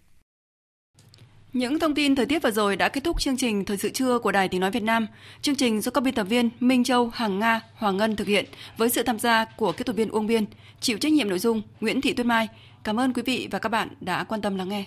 [1.53, 4.19] Những thông tin thời tiết vừa rồi đã kết thúc chương trình Thời sự trưa
[4.19, 5.07] của Đài Tiếng Nói Việt Nam.
[5.41, 8.45] Chương trình do các biên tập viên Minh Châu, Hằng Nga, Hoàng Ngân thực hiện
[8.77, 10.45] với sự tham gia của kỹ thuật viên Uông Biên,
[10.79, 12.47] chịu trách nhiệm nội dung Nguyễn Thị Tuyết Mai.
[12.83, 14.85] Cảm ơn quý vị và các bạn đã quan tâm lắng nghe.